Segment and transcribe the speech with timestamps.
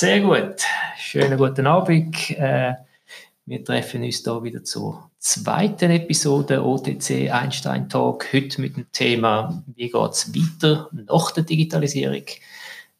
[0.00, 0.62] Sehr gut.
[0.96, 2.30] Schönen guten Abend.
[2.30, 2.72] Äh,
[3.44, 8.32] wir treffen uns hier wieder zur zweiten Episode OTC Einstein Talk.
[8.32, 12.24] Heute mit dem Thema, wie geht es weiter nach der Digitalisierung?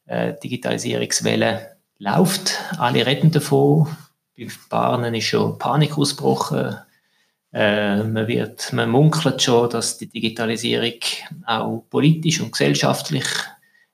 [0.04, 3.88] Äh, Digitalisierungswelle läuft, alle reden davon.
[4.36, 6.76] Bei Bahnen ist schon Panik ausgebrochen.
[7.50, 11.00] Äh, man, wird, man munkelt schon, dass die Digitalisierung
[11.46, 13.24] auch politisch und gesellschaftlich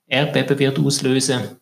[0.07, 1.57] Erdbeben wird auslösen.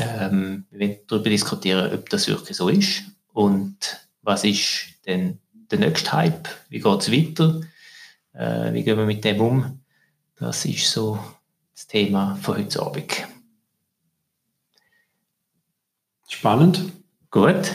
[0.00, 3.76] Ähm, wir werden darüber diskutieren, ob das wirklich so ist und
[4.22, 5.38] was ist denn
[5.70, 7.60] der nächste Hype, wie geht es weiter,
[8.32, 9.80] äh, wie gehen wir mit dem um.
[10.36, 11.18] Das ist so
[11.74, 13.26] das Thema von heute Abend.
[16.28, 16.92] Spannend.
[17.30, 17.54] Gut.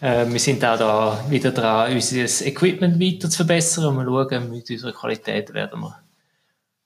[0.00, 4.50] äh, wir sind auch da wieder dran, unser Equipment weiter zu verbessern und wir schauen,
[4.50, 6.02] mit unserer Qualität werden wir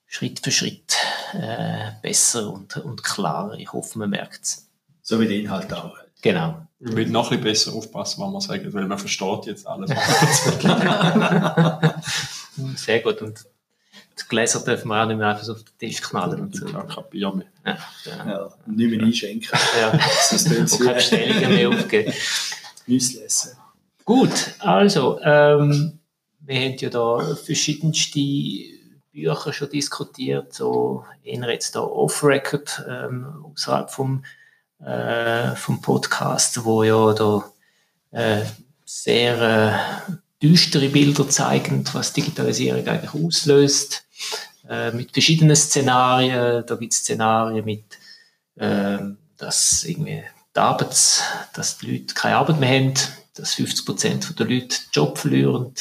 [0.07, 0.97] Schritt für Schritt
[1.35, 3.55] äh, besser und, und klarer.
[3.55, 4.69] Ich hoffe, man merkt es.
[5.03, 5.97] So wie der Inhalt auch.
[6.23, 6.67] Genau.
[6.81, 9.91] Wir müssen noch ein bisschen besser aufpassen, was wir sagen, weil man versteht jetzt alles.
[12.77, 13.23] Sehr gut.
[13.23, 13.45] Und
[14.19, 16.41] die Gläser dürfen wir auch nicht mehr einfach auf den Tisch knallen.
[16.41, 16.67] Und so.
[16.69, 17.47] Ja, kein Bier mehr.
[17.65, 18.29] Ja, ja.
[18.29, 19.59] ja und nicht mehr einschenken.
[19.81, 19.91] Ja.
[19.91, 22.13] und keine Bestellungen mehr aufgeben.
[22.87, 23.57] Nichts essen.
[24.05, 25.99] Gut, also, ähm,
[26.41, 28.21] wir haben ja da verschiedenste
[29.19, 34.25] Bücher schon diskutiert, so eher jetzt da off-record, ähm, außerhalb vom,
[34.81, 37.45] äh, vom Podcast, wo ja da
[38.13, 38.45] äh,
[38.85, 39.41] sehr
[40.09, 44.05] äh, düstere Bilder zeigen, was Digitalisierung eigentlich auslöst,
[44.69, 46.65] äh, mit verschiedenen Szenarien.
[46.67, 47.85] Da gibt es Szenarien mit,
[48.57, 48.99] äh,
[49.37, 50.23] dass irgendwie
[50.55, 51.23] die Arbeits,
[51.55, 52.95] dass die Leute keine Arbeit mehr haben,
[53.35, 55.75] dass 50 Prozent der Leute Job verlieren,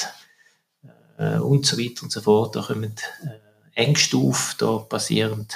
[1.17, 2.55] äh, und so weiter und so fort.
[2.55, 5.47] Da kommen äh, Ängste auf, da passieren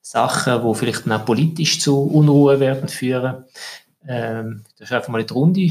[0.00, 3.44] Sachen, die vielleicht auch politisch zu Unruhe werden führen.
[4.06, 5.70] Ähm, das einfach mal in die Runde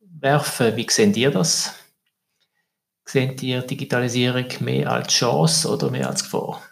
[0.00, 0.76] werfen.
[0.76, 1.74] Wie sehen ihr das?
[3.04, 6.62] Seht ihr Digitalisierung mehr als Chance oder mehr als Gefahr?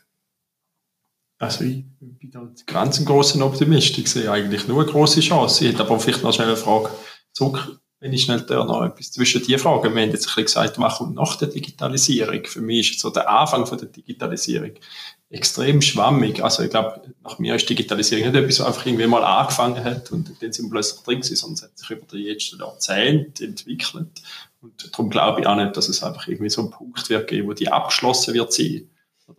[1.39, 3.99] Also ich bin da ganz ein großer Optimist.
[3.99, 5.65] Ich sehe eigentlich nur eine große Chance.
[5.65, 6.91] Ich hätte aber vielleicht noch schnell eine Frage
[7.33, 9.95] zurück wenn ich schnell da noch etwas zwischen die Fragen.
[9.95, 12.45] Wir haben jetzt ein bisschen gesagt, was kommt nach der Digitalisierung?
[12.45, 14.73] Für mich ist so der Anfang von der Digitalisierung
[15.31, 16.45] extrem schwammig.
[16.45, 20.13] Also ich glaube, nach mir ist Digitalisierung nicht etwas, was einfach irgendwie mal angefangen hat
[20.13, 23.45] und dann sind wir plötzlich drin gewesen, sondern es hat sich über die letzten Jahrzehnte
[23.45, 24.21] entwickelt.
[24.61, 27.49] Und darum glaube ich auch nicht, dass es einfach irgendwie so einen Punkt wird geben,
[27.49, 28.91] wo die abgeschlossen wird sein.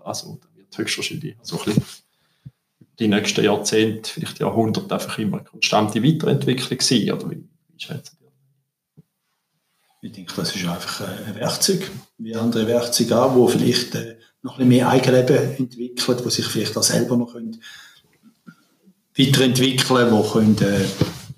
[0.03, 1.84] Also, da wird höchstwahrscheinlich so ein bisschen
[2.97, 7.12] die nächsten Jahrzehnte, vielleicht Jahrhunderte einfach immer eine konstante Weiterentwicklung sein.
[7.12, 7.44] Oder wie,
[7.78, 8.25] schätzen
[10.06, 11.90] ich denke, das ist einfach ein Werkzeug,
[12.20, 16.78] wie andere Werkzeuge auch, wo vielleicht äh, noch ein mehr Eigenleben entwickelt, wo sich vielleicht
[16.78, 17.62] auch selber noch können
[19.18, 20.86] weiterentwickeln wo können äh,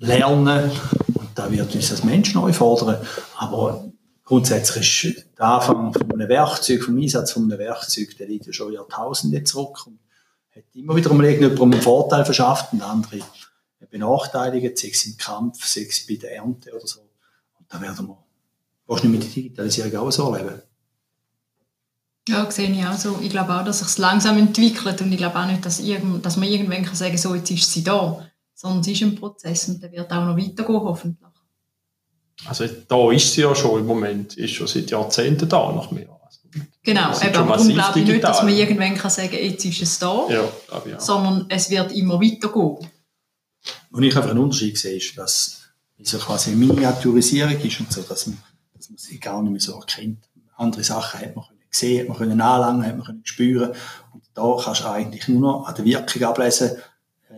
[0.04, 0.70] lernen
[1.14, 3.00] und da wird uns als Mensch neu fordern.
[3.36, 3.90] Aber
[4.24, 8.52] grundsätzlich ist der Anfang von einem Werkzeug, vom Einsatz von einem Werkzeug, der liegt ja
[8.52, 9.98] schon Jahrtausende zurück und
[10.54, 13.20] hat immer wieder mal irgendjemandem einen Vorteil verschafft und andere
[13.88, 17.00] benachteiligt, sei es im Kampf, sei es bei der Ernte oder so.
[17.00, 18.18] Und da werden wir
[18.88, 20.62] wahrscheinlich mit der Digitalisierung auch so erleben.
[22.28, 23.18] Ja, sehe ich auch so.
[23.22, 26.24] Ich glaube auch, dass sich es langsam entwickelt und ich glaube auch nicht, dass, irgend,
[26.26, 28.22] dass man irgendwann kann sagen so jetzt ist sie da,
[28.54, 31.28] sondern es ist ein Prozess und der wird auch noch weitergehen, hoffentlich.
[32.44, 36.08] Also da ist sie ja schon im Moment, ist schon seit Jahrzehnten da nach mir.
[36.24, 36.40] Also,
[36.82, 39.98] genau, eben, aber darum glaube ich nicht, dass man irgendwann kann sagen jetzt ist es
[39.98, 40.44] da, ja,
[40.86, 41.00] ja.
[41.00, 42.90] sondern es wird immer weitergehen.
[43.90, 45.62] Und ich einfach einen Unterschied sehe, ist, dass
[45.98, 48.38] es quasi eine Miniaturisierung ist und so, dass man
[48.88, 50.24] dass man sie gar nicht mehr so erkennt.
[50.56, 53.72] Andere Sachen hat man gesehen, hat man können anlangen, hat man können spüren.
[54.12, 56.70] Und da kannst du eigentlich nur noch an der Wirkung ablesen,
[57.28, 57.34] äh,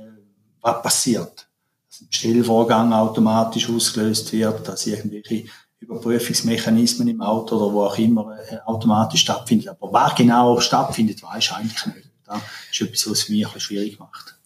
[0.60, 1.48] was passiert.
[1.88, 5.46] Dass ein Stellvorgang automatisch ausgelöst wird, dass irgendwelche
[5.80, 9.68] Überprüfungsmechanismen im Auto oder wo auch immer äh, automatisch stattfindet.
[9.68, 12.10] Aber was genau stattfindet, weiß ich eigentlich nicht.
[12.24, 12.40] Das
[12.70, 14.36] ist etwas, was ein bisschen schwierig macht.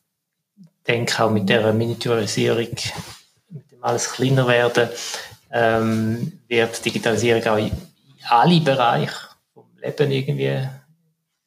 [0.56, 2.74] Ich denke auch mit der Miniaturisierung,
[3.50, 4.88] mit dem alles kleiner werden,
[5.54, 7.70] ähm, wird Digitalisierung auch in
[8.28, 9.14] alle Bereiche
[9.54, 10.68] vom Leben irgendwie,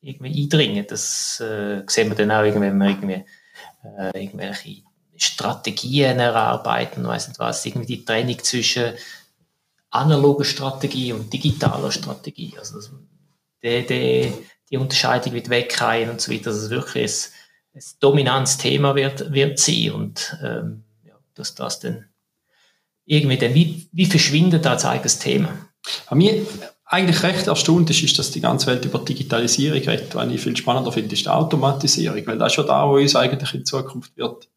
[0.01, 0.85] irgendwie eindringen.
[0.87, 3.25] Das äh, sehen wir dann auch, wenn wir irgendwie,
[3.83, 4.83] äh, irgendwelche
[5.17, 8.93] Strategien erarbeiten, weiß nicht was, irgendwie die Trennung zwischen
[9.89, 12.55] analoger Strategie und digitaler Strategie.
[12.57, 12.79] Also
[13.61, 14.33] die, die,
[14.69, 17.11] die Unterscheidung wird wegfallen und so weiter, dass es wirklich
[17.73, 22.06] ein, ein dominantes Thema wird, wird sein und ähm, ja, dass das dann
[23.07, 25.49] irgendwie dann, wie, wie verschwindet da als eigenes Thema?
[26.07, 26.45] An mir,
[26.85, 30.13] eigentlich recht erstaunt ist, ist, dass die ganze Welt über Digitalisierung redet.
[30.13, 33.15] Was ich viel spannender finde, ist die Automatisierung, weil das ist ja da, wo uns
[33.15, 34.49] eigentlich in Zukunft wird,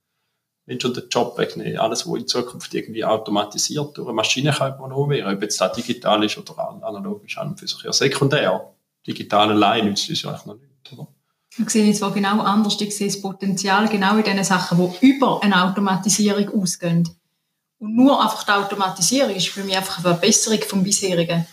[0.67, 1.79] wenn schon den Job wegnehmen.
[1.79, 5.73] Alles, was in Zukunft irgendwie automatisiert durch eine Maschine kann übernommen werden, ob jetzt das
[5.73, 8.75] digital ist oder analog ist, an für sich ja sekundär.
[9.07, 11.09] Digital allein nützt es ja eigentlich noch nicht, oder?
[11.59, 12.81] Ich sehe jetzt wo genau anders.
[12.81, 17.09] Ich sehe das Potenzial genau in den Sachen, die über eine Automatisierung ausgehen.
[17.81, 21.47] Und nur einfach die Automatisierung ist für mich einfach eine Verbesserung vom bisherigen.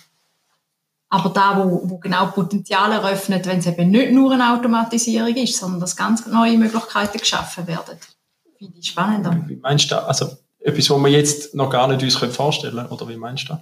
[1.09, 5.57] Aber da, wo, wo genau Potenzial eröffnet, wenn es eben nicht nur eine Automatisierung ist,
[5.57, 7.97] sondern dass ganz neue Möglichkeiten geschaffen werden.
[8.57, 9.41] Finde ich spannender.
[9.47, 13.07] Wie meinst du Also etwas, was wir jetzt noch gar nicht uns vorstellen können, oder
[13.07, 13.57] wie meinst du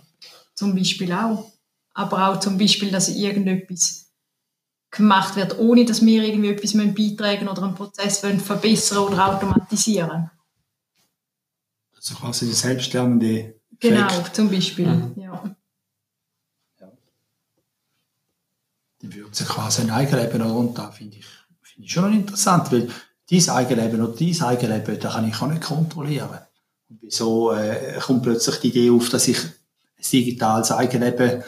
[0.55, 1.51] Zum Beispiel auch.
[1.93, 4.07] Aber auch zum Beispiel, dass irgendetwas
[4.89, 10.31] gemacht wird, ohne dass wir irgendwie etwas beitragen oder einen Prozess verbessern oder automatisieren.
[12.05, 14.87] Also quasi der selbstlernende Genau, zum Beispiel.
[14.87, 15.13] Mhm.
[15.17, 15.55] Ja.
[16.77, 16.91] Dann
[19.13, 21.25] würde sich quasi ein Eigenleben runter, finde ich,
[21.61, 22.89] finde ich schon interessant, weil
[23.29, 26.39] dieses Eigenleben oder dieses Eigenleben, das kann ich auch nicht kontrollieren.
[26.89, 29.51] Und wieso äh, kommt plötzlich die Idee auf, dass ich ein
[30.11, 31.43] digitales Eigenleben äh,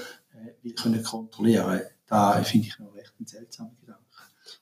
[0.63, 4.01] will können kontrollieren Da finde ich noch recht ein seltsamer Gedanke.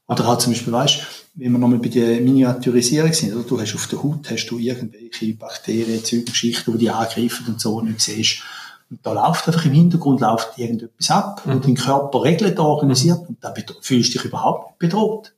[0.08, 3.44] Oder halt zum Beispiel, weißt, wenn wir nochmal bei der Miniaturisierung sind, oder?
[3.44, 7.82] du hast auf der Haut hast du irgendwelche Bakterien, Zeugenschichten, die die angreifen und so
[7.82, 8.42] nicht siehst.
[8.90, 11.56] Und da läuft einfach im Hintergrund läuft irgendetwas ab, mhm.
[11.56, 15.34] wo dein Körper regelt, organisiert und da fühlst du dich überhaupt nicht bedroht.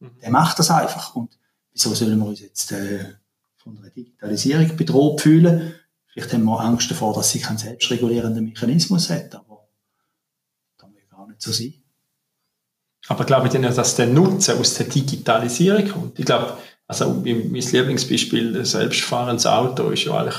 [0.00, 0.10] Mhm.
[0.22, 1.14] Der macht das einfach.
[1.14, 1.38] Und
[1.72, 3.14] wieso sollen wir uns jetzt äh,
[3.56, 5.74] von der Digitalisierung bedroht fühlen?
[6.06, 9.66] Vielleicht haben wir Angst davor, dass sie keinen selbstregulierenden Mechanismus hat, aber
[10.78, 11.81] das will gar nicht so sein.
[13.08, 16.18] Aber glaube ich, dass der Nutzen aus der Digitalisierung kommt.
[16.18, 16.56] Ich glaube,
[16.86, 20.36] also mein Lieblingsbeispiel, ein selbstfahrendes Auto ist ja eigentlich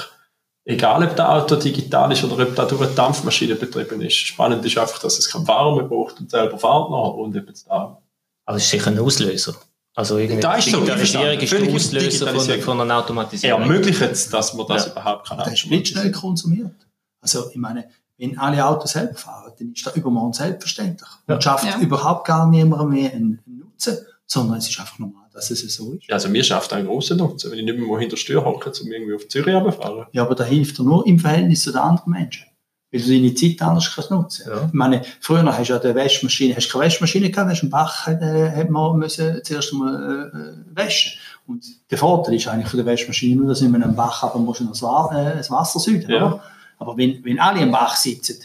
[0.66, 4.16] egal ob das Auto digital ist oder ob das durch eine Dampfmaschine betrieben ist.
[4.16, 7.66] Spannend ist einfach, dass es keine Wärme braucht und selber fährt noch und ob es
[7.66, 8.02] da.
[8.46, 9.56] Aber es ist sicher ein Auslöser.
[9.96, 13.62] Also irgendwie da ist Digitalisierung ist der Auslöser von, von einer Automatisierung.
[13.62, 14.92] Er ermöglicht es, dass man das ja.
[14.92, 15.38] überhaupt kann.
[15.38, 16.74] Das ist nicht schnell konsumiert.
[17.22, 21.10] Also ich meine, wenn alle Autos selber fahren, dann ist das übermorgen selbstverständlich.
[21.28, 21.42] Und ja.
[21.42, 21.80] schafft ja.
[21.80, 26.12] überhaupt gar niemand mehr einen Nutzen, sondern es ist einfach normal dass es so ist.
[26.12, 28.92] Also mir schafft einen großen Nutzen, wenn ich nicht mehr hinter der Steuer hocke, um
[28.92, 30.06] irgendwie auf Zürich runterfahren.
[30.12, 32.46] Ja, aber da hilft dir nur im Verhältnis zu den anderen Menschen.
[32.92, 34.46] Weil du deine Zeit anders kannst nutzen.
[34.48, 34.66] Ja.
[34.68, 37.66] Ich meine, früher hast du ja eine Waschmaschine, hast du keine Waschmaschine gehabt, hast du
[37.66, 41.14] einen Bach, äh, hat man müssen zuerst mal äh, waschen.
[41.48, 44.22] Und der Vorteil ist eigentlich von der Waschmaschine nur, dass du nicht mehr einen Bach
[44.22, 46.12] haben musst das, äh, das Wasser süden.
[46.12, 46.40] Ja.
[46.78, 48.40] Aber wenn, wenn alle im Bach sitzen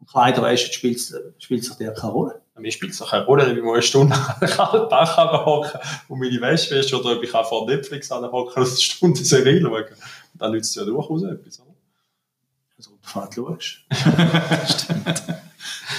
[0.00, 2.40] und Kleider waschen, spielt es doch der keine Rolle.
[2.56, 5.80] Mir spielt es keine Rolle, ob ich mal eine Stunde an den kalten Bach hocken
[6.08, 9.24] und meine Wäsche wäsche oder ob ich auch vor Netflix an hocken und eine Stunde
[9.24, 9.72] Serie schauen.
[9.74, 11.74] Und dann nützt es ja durchaus etwas, oder?
[12.76, 14.82] Also, du fährst schaust.
[14.82, 15.24] Stimmt.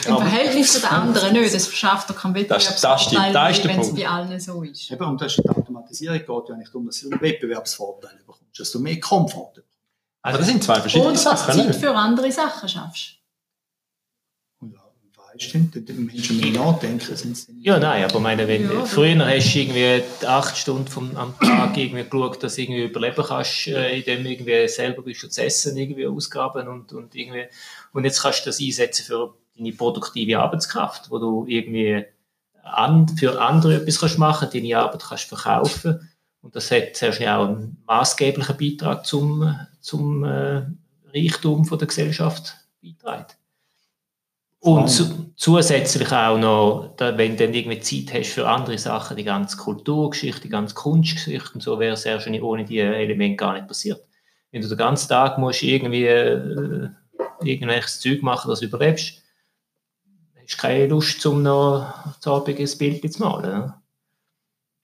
[0.08, 4.40] Im Verhältnis zu den anderen nicht, das verschafft doch keinen Wettbewerbsvorteil, wenn es bei allen
[4.40, 4.92] so ist.
[4.92, 8.60] Eben, und das ist die Automatisierung geht ja nicht darum, dass du einen Wettbewerbsvorteil bekommst,
[8.60, 9.64] dass du mehr Komfort
[10.26, 11.38] Also das sind zwei verschiedene Sachen.
[11.38, 13.16] Und dass du Zeit für andere Sachen schaffst
[15.42, 17.16] stimmt, die Menschen mehr nachdenken.
[17.16, 21.38] Sind ja, nein, aber meine, wenn, ja, früher hast du irgendwie acht Stunden vom, am
[21.40, 25.44] Tag irgendwie geschaut, dass du irgendwie überleben kannst, äh, indem du irgendwie selber bist zu
[25.44, 27.46] essen irgendwie ausgraben und, und irgendwie,
[27.94, 32.06] und jetzt kannst du das einsetzen für deine produktive Arbeitskraft, wo du irgendwie
[32.64, 36.10] an, für andere etwas kannst machen, deine Arbeit kannst verkaufen
[36.42, 40.64] und das hat zuerst ja auch einen maßgeblichen Beitrag zum, zum äh,
[41.14, 43.34] Reichtum von der Gesellschaft beitragen.
[44.60, 49.24] Und zu, zusätzlich auch noch, wenn du dann irgendwie Zeit hast für andere Sachen, die
[49.24, 53.54] ganze Kulturgeschichte, die ganze Kunstgeschichte und so, wäre es sehr wahrscheinlich ohne die Elemente gar
[53.54, 54.02] nicht passiert.
[54.52, 56.90] Wenn du den ganzen Tag musst irgendwie äh,
[57.44, 59.22] irgendwelches Zeug machen, das du überlebst,
[60.42, 63.72] hast du keine Lust, um noch zu Abend ein Bild zu malen.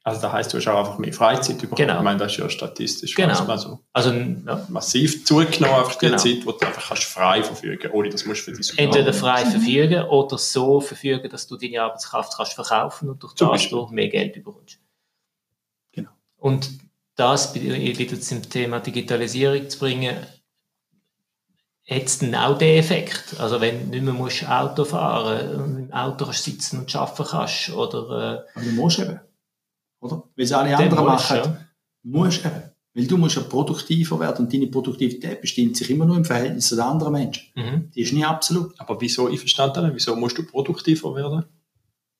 [0.03, 1.77] Also da heißt du hast auch einfach mehr Freizeit bekommen.
[1.77, 1.97] Genau.
[1.97, 3.45] Ich meine, das ist ja statistisch genau.
[3.45, 4.65] also, also ja.
[4.69, 6.17] massiv zugenommen, einfach die genau.
[6.17, 9.45] Zeit, wo du einfach kannst frei verfügen ohne das musst du für dich Entweder frei
[9.45, 14.09] verfügen oder so verfügen, dass du deine Arbeitskraft kannst verkaufen und durch das du mehr
[14.09, 14.79] Geld bekommst.
[15.91, 16.09] Genau.
[16.37, 16.71] Und
[17.15, 20.15] das wieder zum Thema Digitalisierung zu bringen,
[21.87, 23.35] hat es dann auch den Effekt.
[23.39, 27.69] Also wenn du nicht mehr musst Auto fahren, im Auto kannst sitzen und arbeiten kannst
[27.69, 28.45] oder...
[28.55, 29.19] Äh, Aber du musst eben.
[30.01, 30.23] Oder?
[30.35, 31.37] Wie es alle anderen machen.
[31.37, 31.57] Ja.
[32.03, 32.63] Musst eben.
[32.93, 36.67] Weil du musst ja produktiver werden und deine Produktivität bestimmt sich immer nur im Verhältnis
[36.67, 37.45] zu den anderen Menschen.
[37.55, 37.89] Mhm.
[37.95, 38.77] Die ist nie absolut.
[38.79, 41.45] Aber wieso, ich verstand das nicht, wieso musst du produktiver werden?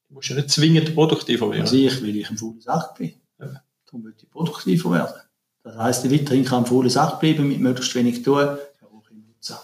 [0.08, 1.62] Du musst ja nicht zwingend produktiver werden.
[1.64, 3.14] Also ich, weil ich ein fauler Sack bin.
[3.38, 3.62] Ja.
[3.86, 5.22] Darum will ich produktiver werden.
[5.64, 8.58] Das heisst, ich weiterhin kann ein fauler Sack bleiben, mit möglichst wenig tun, ja
[8.88, 9.58] auch im Nutzen.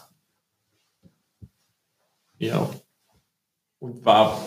[2.40, 2.70] Ja,
[3.80, 4.40] Und war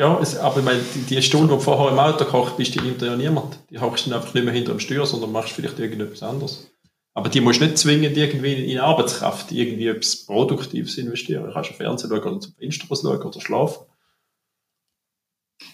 [0.00, 2.80] ja, es, aber meine, die, die Stunde, wo du vorher im Auto kochst bist, die
[2.80, 3.58] nimmt ja niemand.
[3.68, 6.70] Die hockst dann einfach nicht mehr hinter dem Steuer, sondern machst vielleicht irgendetwas anderes.
[7.12, 11.44] Aber die musst nicht zwingend irgendwie in Arbeitskraft irgendwie etwas Produktives investieren.
[11.44, 13.84] Du kannst Fernsehen schauen oder zum Fenster schauen oder schlafen.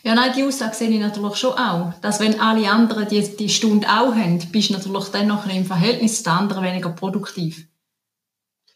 [0.02, 1.92] Ja, nein, die Aussage sehe ich natürlich schon auch.
[2.00, 5.64] Dass wenn alle anderen die, die Stunde auch haben, bist du natürlich dann noch im
[5.64, 7.68] Verhältnis zu den anderen weniger produktiv.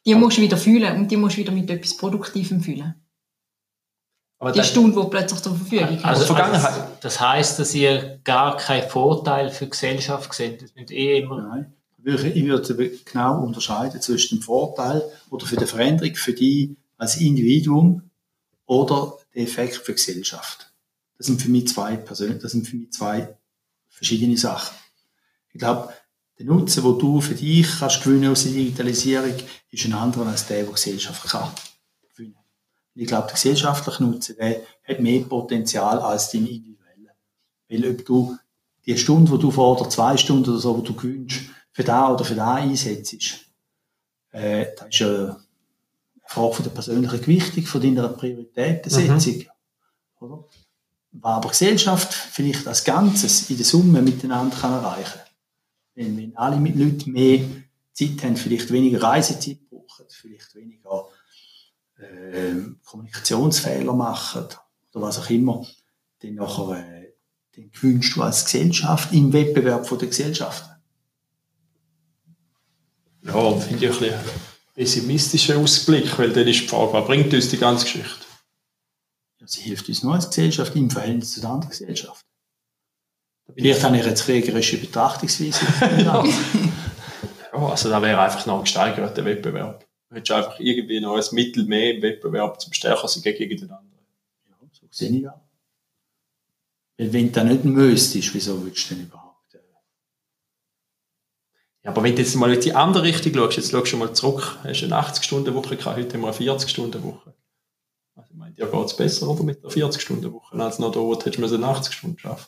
[0.07, 2.95] Die musst du wieder fühlen und die musst du wieder mit etwas Produktivem fühlen.
[4.41, 6.65] Aber Die Stunde, die plötzlich zur Verfügung also, Vergangenheit.
[6.65, 10.63] also, das heisst, dass ihr gar keinen Vorteil für die Gesellschaft seht.
[10.63, 11.75] Das müsst eh immer Nein.
[11.99, 18.11] Ich würde genau unterscheiden zwischen dem Vorteil oder für die Veränderung für dich als Individuum
[18.65, 20.73] oder der Effekt für die Gesellschaft.
[21.19, 23.37] Das sind für mich zwei persönlich, das sind für mich zwei
[23.91, 24.75] verschiedene Sachen.
[25.53, 25.93] Ich glaube,
[26.39, 29.35] der Nutzen, den du für dich kannst gewinnen aus der Digitalisierung,
[29.71, 31.51] ist ein anderer als der, den die Gesellschaft kann.
[33.01, 37.13] Ich glaube, der gesellschaftliche Nutzen, der hat mehr Potenzial als dein individuelle.
[37.71, 38.37] Weil ob du
[38.85, 42.13] die Stunde, die du vor oder zwei Stunden oder so, die du gewünscht, für da
[42.13, 43.15] oder für da einsetzt,
[44.33, 45.37] äh, das ist eine
[46.27, 49.47] Frage von der persönlichen Gewichtung, von deiner Prioritätensetzung.
[50.21, 50.45] Oder?
[51.13, 55.21] Was aber Gesellschaft vielleicht als Ganzes in der Summe miteinander kann erreichen
[55.95, 57.41] wenn, wenn alle mit Leuten mehr
[57.95, 61.09] Zeit haben, vielleicht weniger Reisezeit brauchen, vielleicht weniger
[62.01, 62.55] äh,
[62.85, 64.47] Kommunikationsfehler machen
[64.93, 65.67] oder was auch immer,
[66.21, 67.13] dann, nachher, äh,
[67.57, 70.65] dann gewünscht du als Gesellschaft im Wettbewerb von der Gesellschaft.
[73.23, 74.21] Ja, finde ich ein bisschen
[74.75, 78.25] pessimistischer Ausblick, weil dann ist die Frage, was bringt uns die ganze Geschichte?
[79.39, 82.25] Ja, sie hilft uns nur als Gesellschaft im Verhältnis zu der anderen Gesellschaft.
[83.55, 85.67] Vielleicht habe ich jetzt kriegerische Betrachtungsweise.
[87.53, 89.85] Ja, also da wäre einfach noch ein gesteigerter Wettbewerb.
[90.11, 93.71] Du hättest einfach irgendwie noch ein Mittel mehr im Wettbewerb zum stärker sein gegen den
[93.71, 94.07] anderen.
[94.49, 95.25] Ja, so sehe ich.
[95.25, 99.55] Weil wenn du das nicht müsstest, wieso würdest du denn überhaupt?
[99.55, 99.59] Äh,
[101.85, 104.13] Ja, aber wenn du jetzt mal in die andere Richtung schaust, jetzt schaust du mal
[104.13, 107.35] zurück, hast du eine 80-Stunden-Woche gehabt, heute haben wir eine 40-Stunden-Woche.
[108.17, 111.39] Also ich meine, dir geht es besser oder, mit einer 40-Stunden-Woche, als noch dort hättest
[111.39, 112.47] du müssen 80 Stunden arbeiten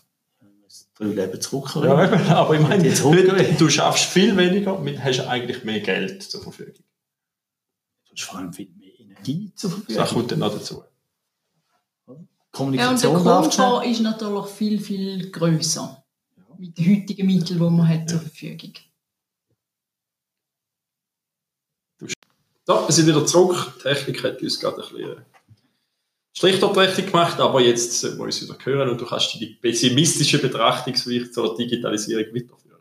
[0.94, 1.70] drei Leben zurück.
[1.76, 1.94] Ja,
[2.36, 6.84] aber ich meine, Jetzt du, du schaffst viel weniger, hast eigentlich mehr Geld zur Verfügung.
[8.14, 10.06] Du hast vor allem viel mehr Energie zur Das Verfügung.
[10.06, 10.84] kommt dann noch dazu.
[12.06, 13.14] Ja, und der Kommunikation.
[13.24, 16.04] Komfort ist natürlich viel, viel grösser.
[16.58, 18.74] Mit den heutigen Mitteln, die man hat zur Verfügung.
[22.64, 23.72] So, wir sind wieder zurück.
[23.78, 25.22] Die Technik hat uns gerade ein bisschen äh,
[26.34, 29.46] Strich die Rechnung gemacht, aber jetzt sollten wir uns wieder hören und du kannst die
[29.60, 32.71] pessimistische Betrachtungsweise zur Digitalisierung weiterführen.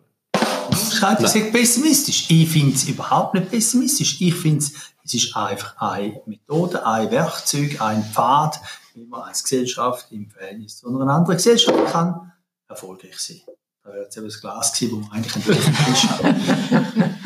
[0.90, 2.30] Ich sage pessimistisch.
[2.30, 4.20] Ich finde es überhaupt nicht pessimistisch.
[4.22, 4.74] Ich finde es,
[5.04, 8.60] es ist einfach eine Methode, ein Werkzeug, ein Pfad,
[8.94, 12.32] wie man als Gesellschaft im Verhältnis zu einer anderen Gesellschaft kann
[12.68, 13.42] erfolgreich sein.
[13.84, 16.36] Da wäre jetzt eben das Glas gewesen, wo man eigentlich einen Tisch hat.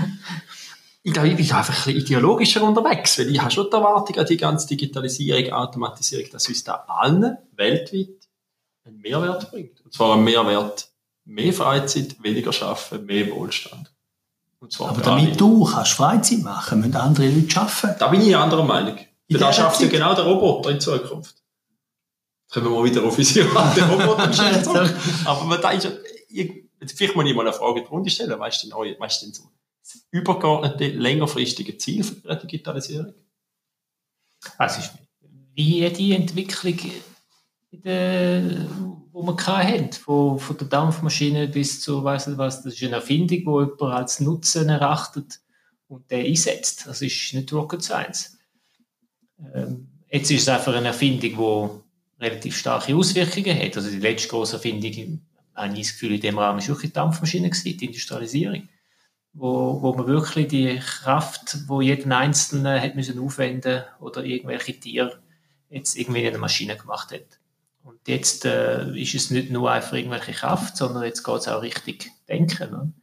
[1.08, 4.18] Ich glaube, ich bin einfach ein bisschen ideologischer unterwegs, weil ich habe schon die Erwartung
[4.18, 8.28] an die ganze Digitalisierung, Automatisierung, dass uns da allen weltweit
[8.86, 9.86] einen Mehrwert bringt.
[9.86, 10.90] Und zwar einen Mehrwert,
[11.26, 13.92] mehr Freizeit, weniger Arbeiten, mehr Wohlstand.
[14.60, 17.96] Und zwar Aber damit du kannst Freizeit machen, müssen andere Leute arbeiten.
[18.00, 18.98] Da bin ich anderer Meinung.
[18.98, 21.36] In Denn da schafft ja genau der Roboter in Zukunft.
[22.46, 24.32] Jetzt kommen wir mal wieder auf unsere Roboter
[24.64, 24.94] zurück.
[25.26, 25.92] Aber da ist ja,
[26.30, 26.64] ich,
[26.96, 28.40] vielleicht muss ich mal eine Frage in die Runde stellen.
[28.40, 29.44] Weißt du denn, eu- weißt du denn so
[29.82, 33.14] das übergeordnete, längerfristige Ziel für die Digitalisierung?
[34.58, 34.82] Also
[35.54, 36.80] wie jede Entwicklung,
[37.72, 38.42] in der,
[39.16, 42.64] wo wir hatten, von, von der Dampfmaschine bis zu weiss nicht was.
[42.64, 45.40] Das ist eine Erfindung, die jemand als Nutzen erachtet
[45.88, 46.86] und der einsetzt.
[46.86, 48.38] Das ist nicht Rocket Science.
[49.54, 51.82] Ähm, jetzt ist es einfach eine Erfindung,
[52.20, 53.78] die relativ starke Auswirkungen hat.
[53.78, 55.22] Also die letzte große Erfindung,
[55.56, 58.68] habe ich das Gefühl, in dem Rahmen war wirklich die Dampfmaschine, gewesen, die Industrialisierung
[59.36, 65.20] wo, wo man wirklich die Kraft, wo jeden Einzelne hat müssen aufwenden oder irgendwelche Tiere
[65.70, 67.40] jetzt irgendwie in eine Maschine gemacht hat.
[68.08, 72.12] Jetzt äh, ist es nicht nur einfach irgendwelche Kraft, sondern jetzt geht es auch richtig
[72.28, 72.94] Denken, ne?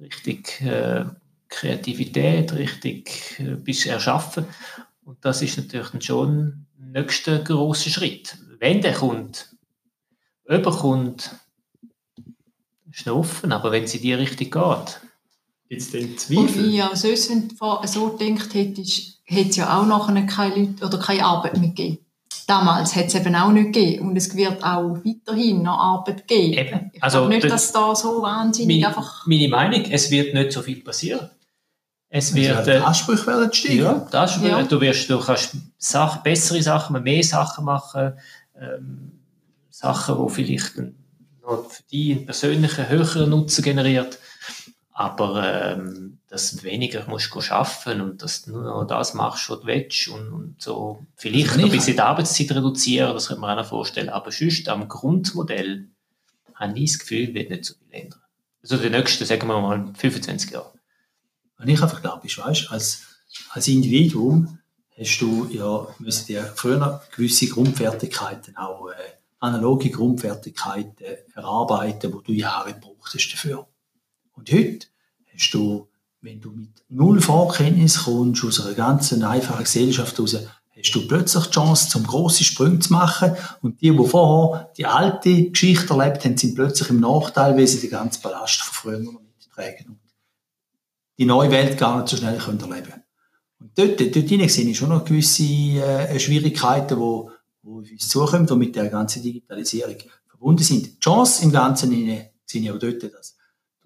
[0.00, 1.06] richtig äh,
[1.48, 4.46] Kreativität, richtig äh, bis Erschaffen.
[5.04, 8.36] Und das ist natürlich dann schon der nächste große Schritt.
[8.60, 9.56] Wenn der kommt,
[10.48, 11.34] ob er kommt,
[12.90, 15.00] ist offen, aber wenn es in die Richtung geht,
[15.68, 16.70] Gibt es denn Und Zweifel?
[16.70, 20.98] ja, sonst, wenn du so gedacht hättest, hätte es ja auch nachher keine Leute oder
[20.98, 21.98] keine Arbeit mehr gegeben.
[22.48, 24.08] Damals hat es eben auch nicht gegeben.
[24.08, 26.54] Und es wird auch weiterhin noch Arbeit geben.
[26.54, 26.90] Eben.
[26.94, 29.26] Ich Also, glaube nicht, das- dass da so wahnsinnig meine, einfach...
[29.26, 31.28] meine Meinung, es wird nicht so viel passieren.
[32.08, 33.78] Es wird, also, äh, die Ansprüche werden steigen.
[33.82, 34.62] Ja, das ist, Ja.
[34.62, 38.14] Du, wirst, du kannst Sachen, bessere Sachen, mehr Sachen machen,
[38.58, 39.12] ähm,
[39.68, 40.96] Sachen, die vielleicht einen-
[41.42, 44.18] noch für dich einen persönlichen, höheren Nutzen generiert,
[44.98, 49.48] aber ähm, dass du weniger musst go arbeiten und dass du nur noch das machst,
[49.48, 53.40] was du willst und, und so vielleicht Also ein bisschen die Arbeitszeit reduzieren, das könnte
[53.40, 55.86] man auch noch vorstellen, aber sonst am Grundmodell
[56.52, 58.20] habe ich das Gefühl, wird nicht so viel ändern.
[58.60, 60.72] Also die nächsten, sagen wir mal, 25 Jahre.
[61.60, 63.02] Und ich einfach glaube, weißt, als,
[63.50, 64.58] als Individuum
[64.98, 68.94] hast du ja, müssen dir früher gewisse Grundfertigkeiten, auch äh,
[69.38, 73.68] analoge Grundfertigkeiten erarbeiten, wo du Jahre brauchtest dafür.
[74.38, 74.86] Und heute
[75.34, 75.88] hast du,
[76.20, 80.36] wenn du mit null Vorkenntnis kommst, aus einer ganz einfachen Gesellschaft heraus,
[80.76, 83.32] hast du plötzlich die Chance, zum grossen Sprung zu machen.
[83.62, 87.80] Und die, die vorher die alte Geschichte erlebt haben, sind plötzlich im Nachteil, weil sie
[87.80, 89.86] den ganzen Ballast von früher noch mittragen.
[89.88, 89.98] Und
[91.18, 93.02] die neue Welt gar nicht so schnell können erleben
[93.58, 97.90] Und dort, dort hinein sehe ich schon noch gewisse äh, Schwierigkeiten, die wo, wo auf
[97.90, 99.96] uns zukommen, die mit der ganzen Digitalisierung
[100.28, 100.86] verbunden sind.
[100.86, 103.37] Die Chance im Ganzen hinein sehe ich auch dort, dass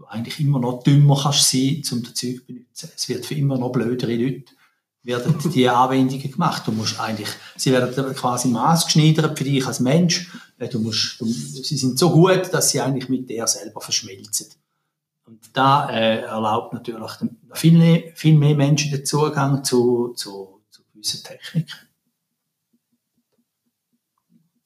[0.09, 2.91] eigentlich immer noch dümmer kannst sein, um das Zeug zu benutzen.
[2.97, 4.45] Es wird für immer noch blödere Leute
[5.05, 6.63] werden die Anwendungen gemacht.
[6.67, 10.31] Du musst eigentlich, sie werden quasi maßgeschneidert für dich als Mensch.
[10.59, 14.47] Äh, Du musst, du, sie sind so gut, dass sie eigentlich mit dir selber verschmelzen.
[15.27, 17.11] Und da äh, erlaubt natürlich
[17.53, 21.71] viel, mehr- viel mehr Menschen den Zugang zu, zu, zu gewissen Techniken.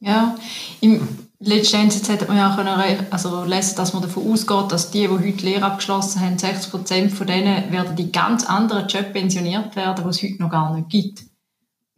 [0.00, 0.36] Ja,
[0.80, 5.02] im letzten Endes hat man ja können, also lesen, dass man davon ausgeht, dass die,
[5.02, 9.76] die heute Lehre abgeschlossen haben, 60 Prozent von denen werden die ganz anderen Jobs pensioniert
[9.76, 11.24] werden, die es heute noch gar nicht gibt.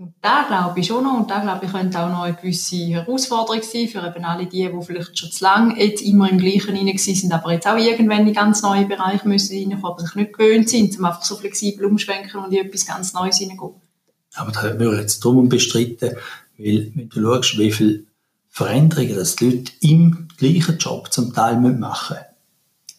[0.00, 2.76] Und da glaube ich schon noch, und da glaube ich, könnte auch noch eine gewisse
[2.76, 6.76] Herausforderung sein für eben alle die, die vielleicht schon zu lange jetzt immer im Gleichen
[6.76, 10.33] rein sind, aber jetzt auch irgendwann in ganz neue Bereiche müssen reinkommen, aber sich nicht
[10.35, 13.73] gewöhnt sind, um einfach so flexibel umschwenken und in etwas ganz Neues hineingehen.
[14.37, 16.17] Aber da ich jetzt drum bestreiten,
[16.58, 18.04] weil wenn du schaust, wie viele
[18.58, 22.16] Veränderungen das die Leute im gleichen Job zum Teil machen müssen.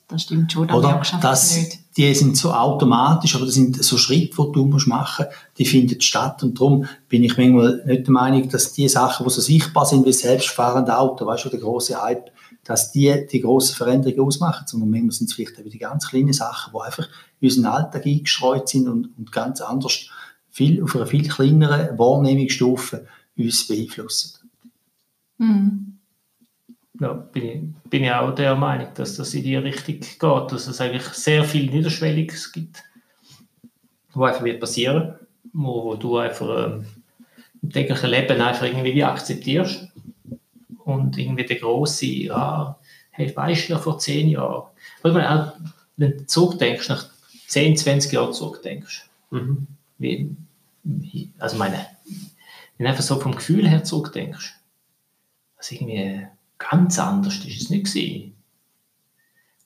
[0.08, 1.02] Das stimmt schon, Oder?
[1.22, 1.98] Das, nicht.
[1.98, 5.26] die sind so automatisch, aber das sind so Schritte, die du musst machen
[5.58, 6.42] die finden statt.
[6.44, 10.06] Und darum bin ich manchmal nicht der Meinung, dass die Sachen, die so sichtbar sind
[10.06, 12.32] wie selbstfahrende Auto, weißt du, der große Hype,
[12.64, 16.32] dass die die grossen Veränderungen ausmachen, sondern manchmal sind es vielleicht eben die ganz kleinen
[16.32, 17.10] Sachen, die einfach
[17.42, 20.06] in unseren Alltag eingestreut sind und, und ganz anders,
[20.50, 23.06] viel, auf einer viel kleineren Wahrnehmungsstufe
[23.38, 24.39] uns beeinflussen.
[25.40, 25.98] Mhm.
[27.00, 30.68] Ja, bin ich, bin ich auch der Meinung, dass das in die Richtung geht, dass
[30.68, 32.84] es eigentlich sehr viel Niederschwelliges gibt,
[34.14, 35.16] wo einfach wird passieren,
[35.54, 36.86] wo, wo du einfach ähm,
[37.62, 39.88] im täglichen Leben einfach irgendwie wie akzeptierst
[40.84, 42.78] und irgendwie der große, ja,
[43.12, 44.64] hey, weißt du noch vor zehn Jahren,
[45.02, 45.54] weil man auch,
[45.96, 47.06] wenn du zurückdenkst, nach
[47.48, 49.68] 10, 20 Jahren zurückdenkst, Mhm.
[50.00, 50.32] wie,
[51.38, 51.86] also meine,
[52.78, 54.56] wenn du einfach so vom Gefühl her zurückdenkst,
[55.60, 56.26] also irgendwie
[56.58, 58.34] ganz anders ist es nicht gewesen.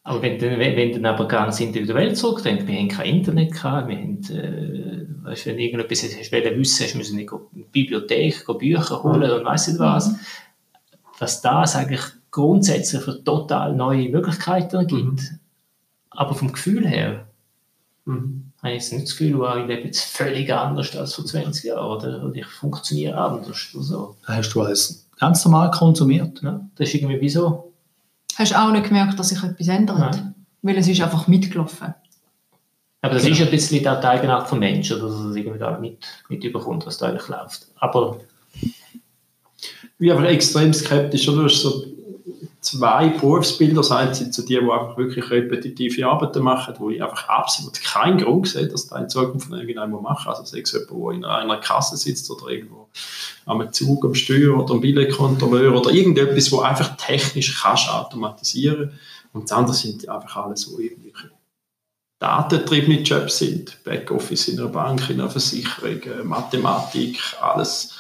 [0.04, 3.96] Aber wenn du, wenn, dann aber ganz individuell zurückdenkst, wir haben kein Internet gehabt, wir
[3.98, 8.46] haben, äh, weißt, wenn du irgendetwas hast, wollen wissen, hast, müssen wir in die Bibliothek
[8.46, 10.14] gehen, Bücher holen und weiss nicht was.
[11.20, 12.02] Dass das eigentlich
[12.32, 15.22] grundsätzlich für total neue Möglichkeiten gibt.
[16.10, 17.28] Aber vom Gefühl her
[18.06, 18.52] Mhm.
[18.62, 21.64] habe ich jetzt nicht das Gefühl, wow, ich lebe jetzt völlig anders als vor 20
[21.64, 24.16] Jahren oder, oder ich funktioniere anders oder so.
[24.24, 26.42] Hast du als ganz normal konsumiert.
[26.42, 27.74] Ja, das ist irgendwie wie so.
[28.36, 30.00] Hast du auch nicht gemerkt, dass sich etwas ändert?
[30.00, 30.36] Nein.
[30.62, 31.94] Weil es ist einfach mitgelaufen.
[33.02, 33.36] Aber das Genau.
[33.36, 35.98] ist ein bisschen auch die Eigenart vom Menschen, dass er es irgendwie gar nicht
[36.30, 37.68] mit überkommt, was da eigentlich läuft.
[37.76, 38.20] Aber
[38.54, 41.28] Ich bin einfach extrem skeptisch.
[41.30, 41.38] Oder?
[41.40, 41.86] Du hast so
[42.64, 43.76] zwei Berufsbilder.
[43.76, 47.82] Das eine sind so die, die einfach wirklich repetitive Arbeiten machen, wo ich einfach absolut
[47.82, 51.26] keinen Grund sehe, dass da in Zukunft irgendjemand machen Also sei es jemand, der in
[51.26, 52.88] einer Kasse sitzt oder irgendwo
[53.46, 58.92] am Zug, am Steuer oder am Billetkontrolleur oder irgendetwas, wo einfach technisch kannst automatisieren
[59.34, 61.32] Und das andere sind einfach alles so irgendwelche
[62.20, 63.84] datentriebene Jobs sind.
[63.84, 67.98] Backoffice in einer Bank, in einer Versicherung, äh, Mathematik, alles.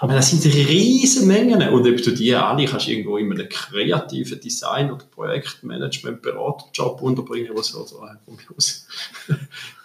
[0.00, 1.60] Aber das sind riesen Mengen.
[1.70, 7.50] Und ob du die alle kannst irgendwo in einem kreativen Design- oder Projektmanagement, Beraterjob unterbringen,
[7.54, 8.86] was so, so von mir aus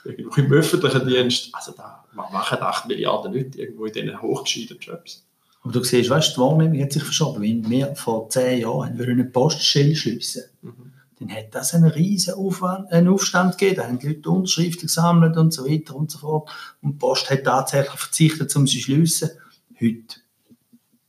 [0.05, 5.25] irgendwo im öffentlichen Dienst, also da machen 8 Milliarden Leute irgendwo in diesen hochgescheiten Jobs.
[5.63, 7.41] Aber du siehst, weißt, die Wahrnehmung hat sich verschoben.
[7.41, 10.43] Wenn wir vor zehn Jahren wir eine Poststelle schliessen
[11.19, 13.77] dann hat das einen riesen Aufwand, einen Aufstand gegeben.
[13.77, 16.49] Da haben die Leute Unterschriften gesammelt und so weiter und so fort.
[16.81, 19.29] Und die Post hat tatsächlich verzichtet, um sie zu schliessen.
[19.83, 20.19] Heute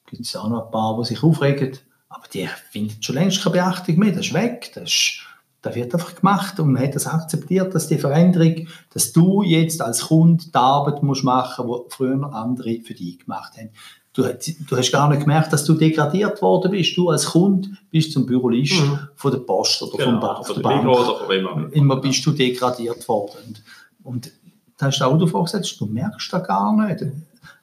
[0.07, 1.79] gibt es auch noch ein paar, die sich aufregen.
[2.09, 4.13] Aber die finden schon längst keine Beachtung mehr.
[4.13, 4.73] Das ist weg.
[4.75, 5.21] Das ist,
[5.63, 9.81] Das wird einfach gemacht und man hat das akzeptiert, dass die Veränderung, dass du jetzt
[9.81, 13.71] als Kunde die Arbeit musst machen musst, die früher andere für dich gemacht haben.
[14.13, 16.97] Du, du, hast gar nicht gemerkt, dass du degradiert worden bist.
[16.97, 18.99] Du als Kunde bist zum Bürolist mhm.
[19.17, 20.87] von der Post oder genau, vom, von der Bank.
[20.87, 23.59] Oder von wem immer bist du degradiert worden.
[24.05, 24.31] Und
[24.77, 27.05] da hast du auch davor gesagt, du merkst das gar nicht.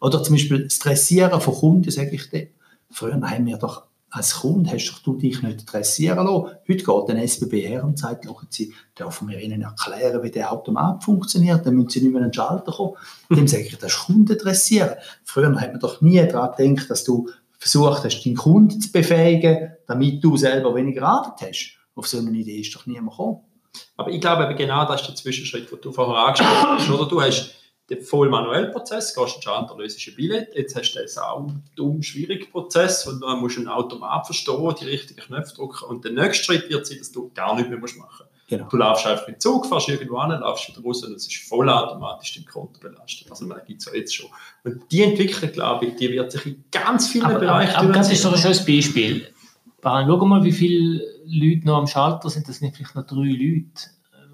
[0.01, 2.47] Oder zum Beispiel das Dressieren von Kunden, sage ich dir.
[2.89, 6.57] Früher haben wir doch als Kunde hast du dich nicht dressieren lassen.
[6.67, 11.01] Heute geht ein SBB her und sagt, Sie, dürfen wir Ihnen erklären, wie der Automat
[11.01, 12.95] funktioniert, dann müssen Sie nicht mehr in den Schalter kommen.
[13.29, 14.95] Dem sage ich, das ist Kunden dressieren.
[15.23, 19.71] Früher hat man doch nie daran gedacht, dass du versucht hast, deinen Kunden zu befähigen,
[19.87, 21.77] damit du selber weniger Arbeit hast.
[21.95, 23.39] Auf so eine Idee ist doch niemand gekommen.
[23.95, 26.89] Aber ich glaube genau das ist der Zwischenschritt, den du vorher angesprochen hast.
[26.89, 27.60] Oder du hast
[27.91, 31.51] den voll manuellen Prozess, gehst in Schalter, löst ein Billett, jetzt hast du den sau
[31.75, 36.13] dumm, schwierigen Prozess, wo du musst einen Automat verstehen, die richtigen Knöpfe drücken und der
[36.13, 38.25] nächste Schritt wird sein, dass du gar nichts mehr machen musst.
[38.47, 38.67] Genau.
[38.67, 41.47] Du laufst einfach in den Zug, fährst irgendwo an, laufst wieder raus und es ist
[41.47, 43.31] vollautomatisch dein Konto belastet.
[43.31, 44.29] Also man gibt es ja jetzt schon.
[44.65, 47.75] Und die Entwicklung, glaube ich, die wird sich in ganz vielen aber, Bereichen...
[47.75, 49.27] Aber, aber das ist doch ein schönes Beispiel.
[49.81, 52.47] Schau mal, wie viele Leute noch am Schalter sind.
[52.49, 53.89] Das sind vielleicht noch drei Leute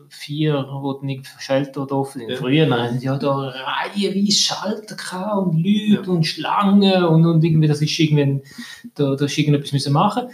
[0.10, 0.66] vier,
[1.02, 2.30] die nicht Schalter offen sind.
[2.32, 2.38] Ja.
[2.38, 6.12] Früher sie ja da reihenweise Schalter gehabt und Leute ja.
[6.12, 8.42] und Schlangen und, und irgendwie, das ist irgendwie,
[8.96, 10.30] da, da ist irgendetwas müssen machen.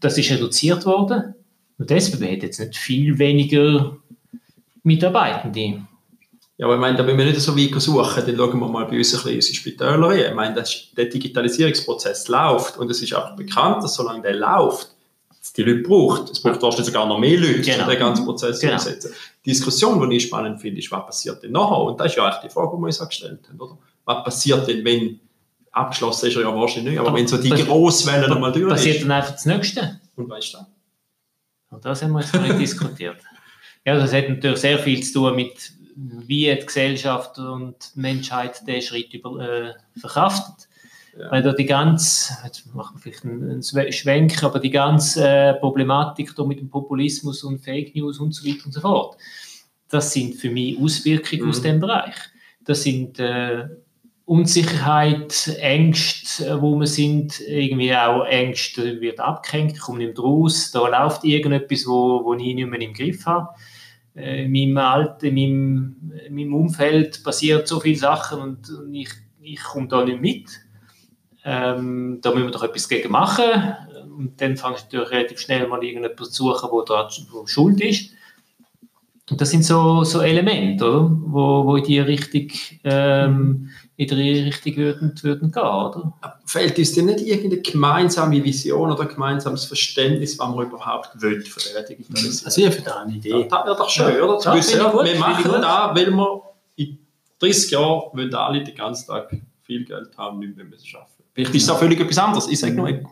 [0.00, 1.34] Das ist reduziert worden.
[1.78, 3.96] Und SBB hat jetzt nicht viel weniger
[4.82, 5.82] Mitarbeitende.
[6.58, 8.86] Ja, aber ich meine, da wenn wir nicht so weit suchen, dann schauen wir mal
[8.86, 10.18] bei uns ein bisschen unsere Spitäler an.
[10.18, 10.64] Ich meine,
[10.96, 14.95] der Digitalisierungsprozess läuft und es ist auch bekannt, dass solange der läuft,
[15.56, 16.30] die Leute braucht.
[16.30, 17.84] Es braucht wahrscheinlich sogar noch mehr Leute, genau.
[17.84, 18.74] um den ganzen Prozess genau.
[18.74, 19.12] umsetzen.
[19.44, 21.78] Die Diskussion, die ich spannend finde, ist, was passiert denn nachher?
[21.78, 23.78] Und das ist ja eigentlich die Frage, die wir uns auch gestellt haben, oder?
[24.04, 25.20] Was passiert denn, wenn,
[25.76, 28.70] abgeschlossen ist ja wahrscheinlich nicht, aber, aber wenn so die Grosswellen nochmal durch ist.
[28.72, 30.00] Passiert dann einfach das Nächste.
[30.16, 30.58] Und weißt du
[31.70, 33.18] Und das haben wir jetzt noch nicht diskutiert.
[33.84, 38.66] Ja, das hat natürlich sehr viel zu tun mit, wie die Gesellschaft und die Menschheit
[38.66, 40.65] den Schritt über, äh, verkraftet.
[41.18, 41.30] Ja.
[41.30, 46.34] Weil da die ganze, jetzt machen wir vielleicht einen, Schwenk, aber die ganze äh, Problematik
[46.36, 49.16] da mit dem Populismus und Fake News und so weiter und so fort,
[49.88, 51.48] das sind für mich Auswirkungen mhm.
[51.48, 52.14] aus dem Bereich.
[52.64, 53.66] Das sind äh,
[54.26, 60.24] Unsicherheit, Ängste, äh, wo wir sind, irgendwie auch Ängste wird abgehängt, ich komme nicht mehr
[60.24, 63.54] raus, da läuft irgendetwas, wo, wo ich nicht mehr im Griff habe.
[64.14, 68.92] Äh, in meinem Alter, in meinem, in meinem Umfeld passieren so viele Sachen und, und
[68.92, 70.65] ich, ich komme da nicht mit
[71.48, 73.44] ähm, da müssen wir doch etwas gegen machen.
[74.18, 77.08] Und dann fangst du natürlich relativ schnell mal irgendjemanden zu suchen, wo da
[77.46, 78.10] schuld ist.
[79.30, 81.10] Und das sind so, so Elemente, oder?
[81.10, 82.48] Wo, wo in die Richtung,
[82.84, 86.12] ähm, in die Richtung würden, würden gehen, oder?
[86.46, 91.44] Fehlt uns denn nicht irgendeine gemeinsame Vision oder ein gemeinsames Verständnis, was man überhaupt will
[91.44, 92.46] von der Digitalisierung?
[92.46, 93.30] Also ich finde eine Idee.
[93.30, 94.22] Ja, das wäre doch schön, ja.
[94.22, 94.44] oder?
[94.44, 96.42] Ja, wissen, gut, wir machen da, weil wir
[96.76, 96.98] in
[97.40, 101.15] 30 Jahren wollen alle den ganzen Tag viel Geld haben, nicht mehr müssen arbeiten.
[101.36, 102.48] Vielleicht ist es auch völlig etwas anderes.
[102.48, 103.06] Ich sage nur ein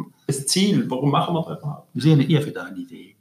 [0.47, 0.89] Ziel.
[0.89, 1.89] Warum machen wir das überhaupt?
[1.93, 3.17] Wir sehen ihr für eine Idee.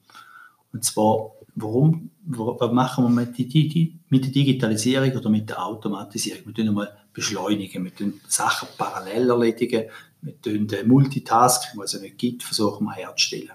[0.72, 6.44] Und zwar, warum, was machen wir mit, die, mit der Digitalisierung oder mit der Automatisierung?
[6.46, 9.90] Wir tun mal beschleunigen, wir tun Sachen parallel erledigen,
[10.22, 13.52] wir tun Multitasking, was es nicht gibt, versuchen wir herzustellen.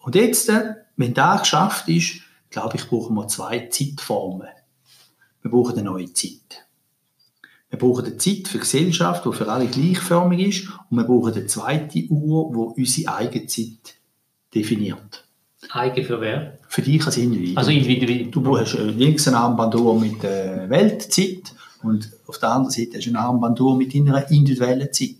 [0.00, 4.48] Und jetzt, äh, wenn das geschafft ist, glaube ich, brauchen wir zwei Zeitformen.
[5.42, 6.66] Wir brauchen eine neue Zeit.
[7.70, 10.68] Wir brauchen eine Zeit für Gesellschaft, die für alle gleichförmig ist.
[10.90, 13.94] Und wir brauchen eine zweite Uhr, die unsere eigene Zeit
[14.54, 15.24] definiert.
[15.70, 16.58] Eigen für wer?
[16.68, 17.58] Für dich als Individuum.
[17.58, 18.44] Also Individuum.
[18.44, 21.52] Du hast links eine Armbanduhr mit der Weltzeit
[21.82, 25.16] und auf der anderen Seite hast du eine Armbanduhr mit deiner individuellen Zeit.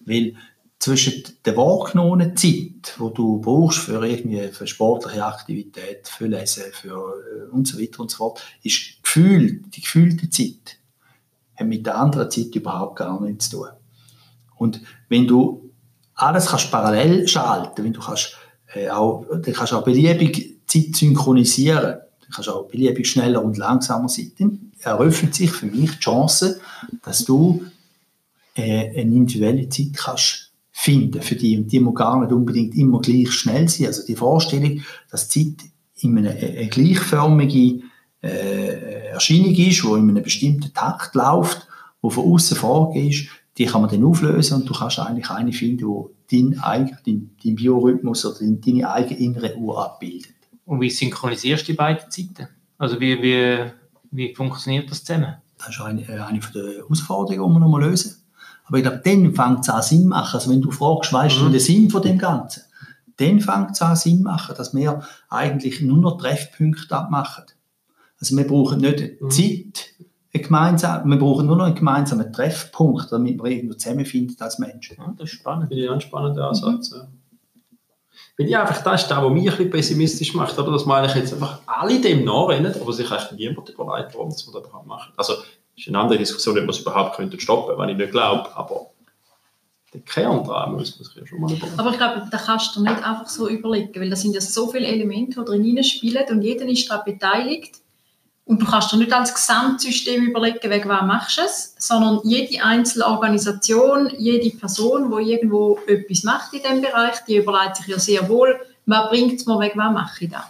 [0.00, 0.34] Weil
[0.78, 7.14] zwischen der wahrgenommenen Zeit, die du brauchst für irgendwie für sportliche Aktivität, für Lesen, für
[7.48, 10.78] äh, und so weiter und so fort, ist Gefühl, die gefühlte Zeit
[11.56, 13.68] haben mit der anderen Zeit überhaupt gar nichts zu tun.
[14.56, 15.70] Und wenn du
[16.14, 18.36] alles kannst parallel schalten, wenn du kannst,
[18.74, 24.08] äh, auch, dann kannst auch beliebig Zeit synchronisieren, dann kannst auch beliebig schneller und langsamer
[24.08, 26.60] sein, dann eröffnet sich für mich die Chance,
[27.04, 27.64] dass du
[28.54, 31.58] äh, eine individuelle Zeit kannst finden für die.
[31.58, 33.86] Und die muss gar nicht unbedingt immer gleich schnell sein.
[33.86, 35.54] Also die Vorstellung, dass Zeit
[35.96, 37.82] in eine, eine gleichförmige
[38.22, 41.66] äh, Erscheinung ist, die in einem bestimmten Takt läuft,
[42.00, 45.52] wo von außen vorgegeben ist, die kann man dann auflösen und du kannst eigentlich eine
[45.52, 46.60] finden, die dein,
[47.04, 50.34] dein, dein Biorhythmus oder deine eigene innere Uhr abbildet.
[50.64, 52.48] Und wie synchronisierst du die beiden Zeiten?
[52.78, 53.70] Also wie, wie,
[54.10, 55.36] wie funktioniert das zusammen?
[55.58, 58.22] Das ist eine, äh, eine der Herausforderungen, die wir noch mal lösen.
[58.64, 60.34] Aber ich glaube, dann fängt es an Sinn zu machen.
[60.34, 61.52] Also wenn du fragst, weißt du mhm.
[61.52, 62.62] den Sinn von dem Ganzen,
[63.16, 67.44] dann fängt es an Sinn machen, dass wir eigentlich nur noch Treffpunkte abmachen.
[68.22, 69.30] Also wir brauchen nicht Mhm.
[69.30, 69.94] Zeit,
[70.32, 74.96] gemeinsam, wir brauchen nur noch einen gemeinsamen Treffpunkt, damit wir irgendwo zusammenfinden als Menschen.
[74.96, 75.68] Ja, das ist spannend.
[75.68, 76.92] Finde ich einen spannenden Ansatz.
[76.92, 77.08] Ja.
[78.38, 80.70] Weil ja, einfach das ist das, was mich ein bisschen pessimistisch macht, oder?
[80.70, 84.46] dass man eigentlich jetzt einfach alle dem nachrennen, aber sich eigentlich niemand überlegt, warum das
[84.46, 85.12] man das überhaupt macht.
[85.16, 85.44] Also, das
[85.76, 88.86] ist eine andere Diskussion, ob man es überhaupt könnte stoppen, wenn ich nicht glaube, aber
[89.92, 91.78] den Kern dran muss man sich ja schon mal überlegen.
[91.78, 94.68] Aber ich glaube, da kannst du nicht einfach so überlegen, weil da sind ja so
[94.68, 97.81] viele Elemente, die drin spielen und jeder ist daran beteiligt.
[98.52, 102.62] Und du kannst dir nicht als Gesamtsystem überlegen, wegen was machst du es, sondern jede
[102.62, 107.98] einzelne Organisation, jede Person, die irgendwo etwas macht in diesem Bereich, die überlegt sich ja
[107.98, 110.42] sehr wohl, was bringt es mir, wegen was mache ich das.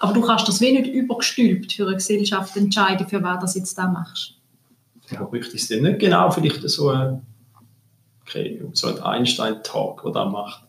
[0.00, 3.78] Aber du kannst das wie nicht übergestülpt für eine Gesellschaft entscheiden, für was du jetzt
[3.78, 4.34] da machst.
[5.14, 7.22] Aber bräuchte es denn nicht genau vielleicht so ein,
[8.22, 10.63] okay, so ein Einstein-Talk, der das macht?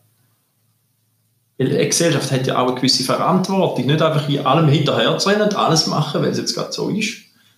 [1.58, 5.28] Weil eine Gesellschaft hat ja auch eine gewisse Verantwortung, nicht einfach in allem hinterher zu
[5.28, 7.16] rennen und alles machen, weil es jetzt gerade so ist,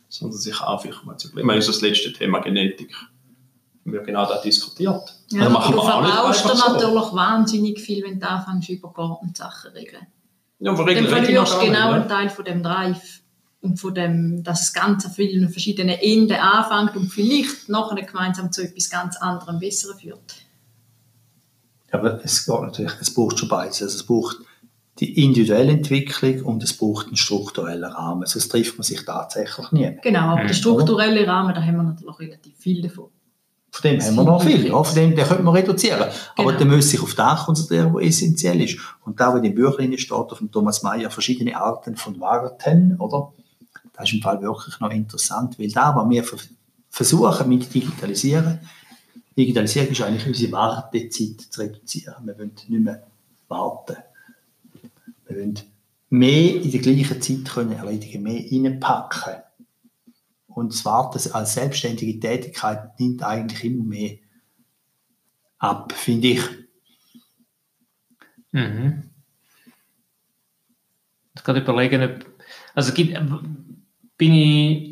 [0.09, 1.67] sondern sich auch vielleicht mal zu überlegen.
[1.67, 5.15] Das letzte Thema Genetik haben wir genau das diskutiert.
[5.31, 6.73] Ja, Also machen du wir auch nicht einfach so.
[6.73, 10.07] natürlich wahnsinnig viel, wenn du anfängst, übergeordnete Sachen zu regeln.
[10.61, 12.09] Ja, aber Dann regeln regeln verlierst du genau einen ne?
[12.09, 13.21] Teil von dem Drive
[13.61, 18.53] und von dem, dass das Ganze an vielen verschiedenen Enden anfängt und vielleicht nachher gemeinsam
[18.53, 20.35] zu etwas ganz anderem Besseren führt.
[21.90, 23.83] Aber es geht natürlich, es braucht schon beides.
[23.83, 24.37] Also es braucht
[24.98, 28.27] die individuelle Entwicklung und es braucht einen strukturellen Rahmen.
[28.27, 29.96] Sonst trifft man sich tatsächlich nie.
[30.03, 30.46] Genau, aber Mhm.
[30.48, 33.07] der strukturelle Rahmen, da haben wir natürlich relativ viel davon.
[33.70, 34.66] Von dem haben wir noch viel.
[34.66, 36.01] Ja, von dem den könnte man reduzieren.
[36.37, 36.59] Aber Genau.
[36.59, 38.79] dann muss sich auf das konzentrieren, was essentiell ist.
[39.05, 43.33] Und da, wo in dem Büchlein steht, von Thomas Mayer, verschiedene Arten von Warten, oder?
[43.94, 46.38] Das ist im Fall wirklich noch interessant, weil da, was wir ver-
[46.90, 48.59] versuchen mit Digitalisieren,
[49.38, 52.27] Digitalisierung ist eigentlich unsere Wartezeit zu reduzieren.
[52.27, 53.07] Wir wollen nicht mehr
[53.46, 53.96] warten.
[55.27, 55.61] Wir wollen
[56.11, 59.35] mehr in der gleichen Zeit können erledigen, mehr reinpacken.
[60.48, 64.16] Und das Warten als selbstständige Tätigkeit nimmt eigentlich immer mehr
[65.59, 66.42] ab, finde ich.
[68.51, 69.05] Mhm.
[71.37, 72.27] Ich kann überlegen, ob,
[72.74, 73.16] also gibt,
[74.16, 74.88] bin ich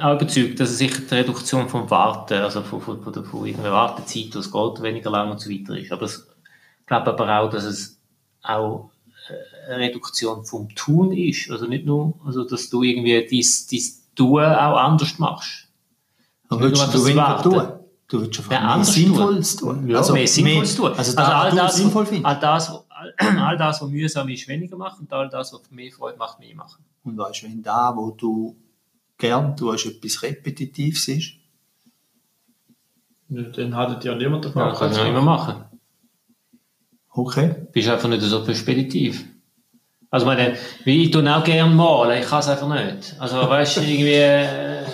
[0.00, 3.46] auch überzeugt, dass es sicher die Reduktion vom Warten, also von, von, von, der- von
[3.46, 5.92] irgendeiner Wartezeit, das geht weniger lang und so weiter ist.
[5.92, 6.26] Aber es,
[6.80, 7.98] ich glaube aber auch, dass es
[8.42, 8.90] auch
[9.28, 11.50] äh, eine Reduktion vom Tun ist.
[11.50, 13.80] Also nicht nur, also dass du irgendwie dein, dein
[14.16, 15.68] Tun auch anders machst.
[16.50, 17.68] Nicht willst nur du weniger tun?
[18.10, 19.86] Du willst einfach Ja, mehr Sinnvolles tun.
[19.88, 20.92] Ja, mehr Sinnvolles tun.
[20.96, 22.24] Also, da, all du das, sinnvoll findest.
[22.26, 25.92] all das, all, all das, was mühsam ist, weniger machen und all das, was mehr
[25.92, 26.82] Freude macht, mehr machen.
[27.04, 28.56] Und weißt, wenn da, wo du
[29.18, 31.32] gern tust, etwas Repetitives ist,
[33.28, 34.62] Ja, Dann haltet ja niemand davon.
[34.62, 35.64] Ja, kann ich noch immer machen.
[37.10, 37.66] okay.
[37.72, 39.24] bist einfach nicht so speditiv.
[40.10, 43.14] Also meine, wie ich tue auch gerne malen, ich kann es einfach nicht.
[43.20, 44.86] Also weißt du, irgendwie, äh,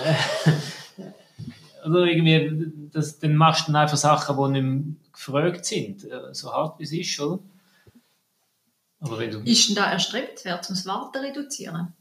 [1.84, 6.32] also irgendwie, das, dann machst du dann einfach Sachen, die nicht mehr gefragt sind, äh,
[6.34, 7.38] so hart wie es ist, oder?
[8.98, 11.92] Aber wenn du, Ist denn da erstrebenswert, um das Warten zu reduzieren?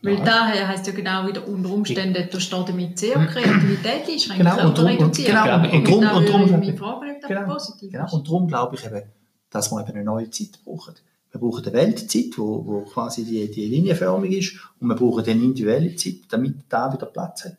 [0.00, 4.68] Weil daher heisst ja genau wieder unter Umständen, du stehst damit sehr Kreativität einschränken Genau,
[4.68, 5.42] und drum- und- reduzieren.
[5.42, 7.56] genau, und- und drum- da und drum- Genau, Genau.
[7.56, 8.12] ist.
[8.12, 9.02] Und darum glaube ich eben,
[9.50, 10.94] dass wir eben eine neue Zeit brauchen.
[11.32, 15.42] Wir brauchen eine Weltzeit, wo, wo quasi die, die linienförmig ist, und wir brauchen eine
[15.42, 17.56] individuelle Zeit, damit da wieder Platz hat.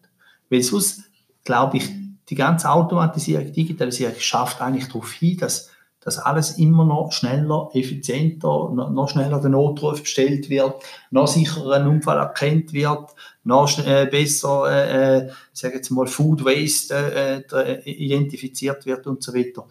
[0.49, 1.03] Weil sonst,
[1.43, 1.89] glaube ich,
[2.29, 5.68] die ganze Automatisierung, Digitalisierung schafft eigentlich darauf hin, dass,
[6.01, 10.75] dass alles immer noch schneller, effizienter, noch, schneller der Notruf bestellt wird,
[11.11, 16.45] noch sicherer ein Unfall erkannt wird, noch äh, besser, äh, äh, sage jetzt mal, Food
[16.45, 19.65] Waste äh, äh, identifiziert wird und so weiter.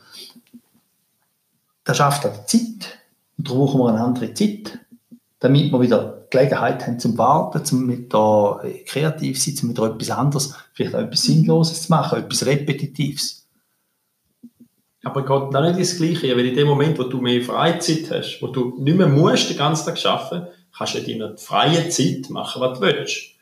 [1.85, 2.99] Das schafft auch Zeit.
[3.39, 4.79] Und darum brauchen wir eine andere Zeit,
[5.39, 10.11] damit wir wieder Gelegenheit haben zum Warten, zum mit da kreativ sein, zum wieder etwas
[10.11, 13.38] anderes, vielleicht auch etwas Sinnloses zu machen, etwas Repetitives.
[15.05, 18.41] Aber geht da nicht das Gleiche, weil in dem Moment, wo du mehr Freizeit hast,
[18.43, 22.31] wo du nicht mehr musst, den ganzen Tag arbeiten, kannst du in deiner freien Zeit
[22.31, 23.35] machen, was du willst.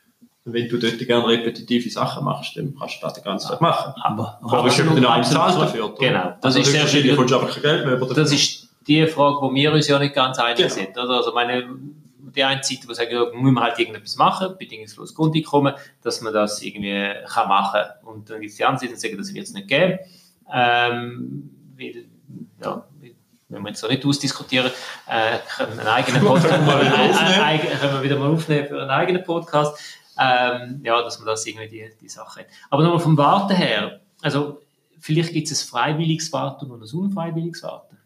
[0.45, 3.59] Und wenn du dort gerne repetitive Sachen machst, dann kannst du das den ganzen Tag
[3.59, 3.93] machen.
[4.01, 5.93] Aber, Aber du noch einen Zahl dafür.
[5.99, 9.37] Genau, das ist sehr kommst du einfach kein Geld mehr über das ist die Frage,
[9.41, 10.69] wo wir uns ja nicht ganz einig Genau.
[10.69, 10.97] sind.
[10.97, 11.17] Oder?
[11.17, 11.67] Also meine,
[12.33, 16.33] die eine Seite, die sagt, ja, muss man halt irgendetwas machen, bedingungslos Grundeinkommen, dass man
[16.33, 19.45] das irgendwie kann machen Und dann gibt es die andere Seite, die sagen, das wird
[19.45, 19.99] es nicht geben.
[20.51, 22.05] Ähm, weil,
[22.63, 22.85] ja,
[23.49, 24.71] wenn wir jetzt so nicht ausdiskutieren,
[25.07, 27.31] äh, können einen eigenen Podcast Können wir mal wieder äh, aufnehmen.
[27.33, 29.77] äh, eigen- können wir wieder mal aufnehmen für einen eigenen Podcast.
[30.19, 32.47] Ähm, ja, dass man das irgendwie die, die Sache hat.
[32.71, 34.59] Aber nochmal vom Warten her, also
[34.99, 37.97] vielleicht gibt es ein freiwilliges Warten und ein unfreiwilliges Warten.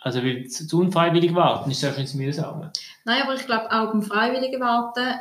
[0.00, 2.70] Also, weil zu, zu unfreiwillig warten ist wahrscheinlich mühsam.
[3.04, 5.14] Nein, aber ich glaube auch beim freiwilligen Warten,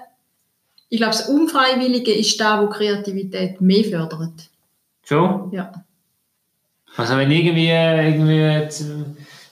[0.90, 4.50] ich glaube, das Unfreiwillige ist da, wo Kreativität mehr fördert.
[5.04, 5.52] Schon?
[5.52, 5.72] Ja.
[6.98, 8.68] Also, wenn irgendwie, irgendwie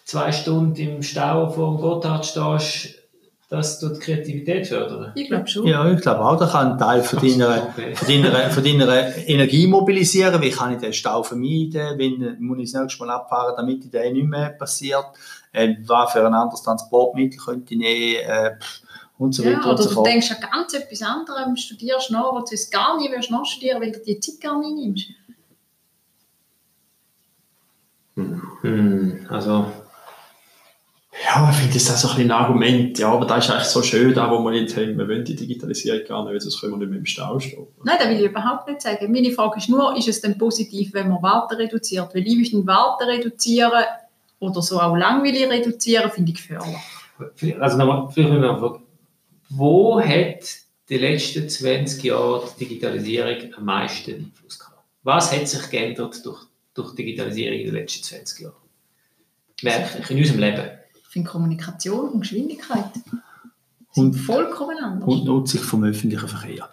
[0.05, 2.95] zwei Stunden im Stau vor dem Gotthard stehst,
[3.49, 5.11] das tut die Kreativität fördern.
[5.15, 5.67] Ich glaube schon.
[5.67, 7.95] Ja, ich glaube auch, da kann ein Teil von deiner, Okay.
[7.95, 10.41] von deiner, von deiner Energie mobilisieren.
[10.41, 11.97] Wie kann ich den Stau vermeiden?
[11.97, 15.05] Wenn, muss ich das nächste Mal abfahren, damit der nicht mehr passiert?
[15.51, 18.19] Äh, was für ein anderes Transportmittel könnte ich nehmen?
[18.27, 18.51] Äh,
[19.17, 22.55] und so Ja, oder so du denkst an ganz etwas anderes, studierst noch, wo du
[22.71, 25.07] gar nie würdest nachstudieren, weil du die Zeit gar nicht nimmst.
[28.15, 29.71] Hm, also,
[31.23, 32.99] Ja, ich finde das auch so ein bisschen ein Argument.
[32.99, 34.97] Ja, aber das ist eigentlich so schön, da wo wir jetzt haben.
[34.97, 37.67] Wir wollen die Digitalisierung gar nicht, weil sonst können wir nicht mehr im Stau stehen.
[37.83, 39.11] Nein, das will ich überhaupt nicht sagen.
[39.11, 42.13] Meine Frage ist nur, ist es denn positiv, wenn man Warten reduziert?
[42.13, 43.83] Weil ich will Warten reduzieren
[44.39, 47.61] oder so auch langweilig reduzieren, finde ich gefährlich.
[47.61, 48.79] also nochmal, vielleicht noch eine Frage.
[49.49, 50.43] Wo hat
[50.89, 54.83] die letzten 20 Jahre die Digitalisierung am meisten Einfluss gehabt?
[55.03, 56.41] Was hat sich geändert durch,
[56.75, 58.53] durch Digitalisierung in den letzten 20 Jahren?
[59.61, 60.63] Wirklich, in unserem Leben.
[61.01, 62.91] Ich finde Kommunikation und Geschwindigkeit
[63.93, 65.07] sind Und- vollkommen anders.
[65.09, 66.69] Und die Nutzung vom öffentlichen Verkehr.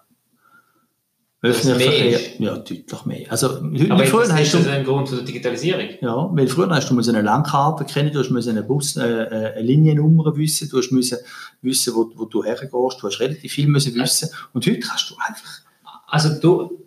[1.44, 2.38] Öffentlicher mehr Verkehr, ist.
[2.40, 3.26] ja, deutlich mehr.
[3.32, 5.88] Also, Aber früher das, hast ist du, das ein Grund für die Digitalisierung?
[6.00, 9.52] ja, weil früher hast du eine Landkarte kennen, du hast müssen eine Bus, äh, äh,
[9.54, 11.18] eine Liniennummer wissen, du hast müssen
[11.60, 14.28] wissen, wo, wo du hergehst, du hast relativ viel müssen wissen.
[14.52, 15.62] Und heute kannst du einfach,
[16.06, 16.78] Also du,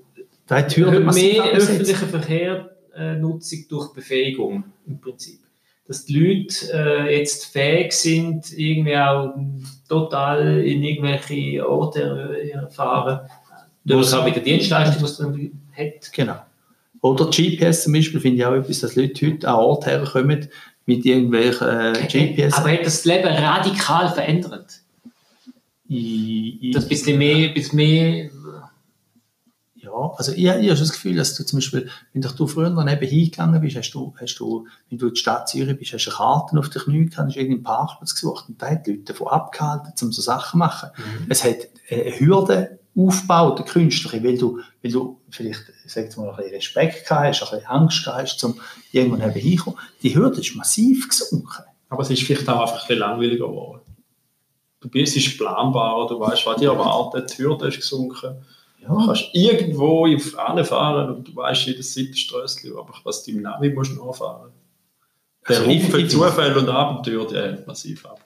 [0.47, 1.69] da hat die mehr abgesetzt.
[1.69, 2.05] öffentliche
[2.95, 5.39] Verkehrnutzung durch Befähigung im Prinzip.
[5.87, 9.35] Dass die Leute äh, jetzt fähig sind, irgendwie auch
[9.87, 13.19] total in irgendwelche Orte äh, fahren.
[13.83, 16.13] Durch auch mit der Dienstleistung, die es dann hat.
[16.13, 16.37] Genau.
[17.01, 20.47] Oder GPS zum Beispiel finde ich auch etwas, dass Leute heute an Ort herkommen
[20.87, 22.53] mit irgendwelchen äh, GPS.
[22.53, 24.81] Aber hat das Leben radikal verändert?
[25.87, 28.31] Ich, ich, Das bisschen mehr, bisschen mehr
[29.95, 33.07] Ja, also ich, ich habe das Gefühl, dass du zum Beispiel, wenn du früher daneben
[33.07, 36.11] hingegangen bist, hast du, hast du, wenn du in die Stadt Zürich bist, hast du
[36.11, 39.27] Karten auf dich Knie gehabt, hast irgendeinen Parkplatz gesucht und da hat die Leute davon
[39.27, 40.89] abgehalten, um so Sachen zu machen.
[41.29, 41.57] Es hat
[41.89, 47.07] eine Hürde aufgebaut, eine künstliche, weil du, weil du vielleicht, jetzt mal, ein bisschen Respekt
[47.07, 48.59] gehabt hast, ein bisschen Angst gehabt hast, um
[48.91, 49.79] irgendwann eben hinzukommen.
[50.01, 51.63] Die Hürde ist massiv gesunken.
[51.87, 53.81] Aber es ist vielleicht auch einfach ein bisschen langweiliger geworden.
[54.81, 58.45] Du bist, es ist planbarer, du weißt, was dir erwartet, die Hürde ist gesunken.
[58.87, 63.41] Du Ja, kannst irgendwo auf fahren und du weißt jedes Seitenströssli, aber was du im
[63.41, 64.51] Navi musst nachfahren.
[65.47, 68.19] Der Also Haufen Zufälle und Abenteuer, der hält massiv ab.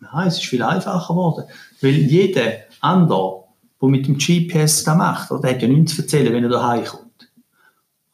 [0.00, 1.44] Nein, es ist viel einfacher geworden.
[1.80, 3.44] Weil jeder andere,
[3.80, 6.84] der mit dem GPS das macht, der hat ja nichts zu erzählen, wenn er daheim
[6.84, 7.30] kommt.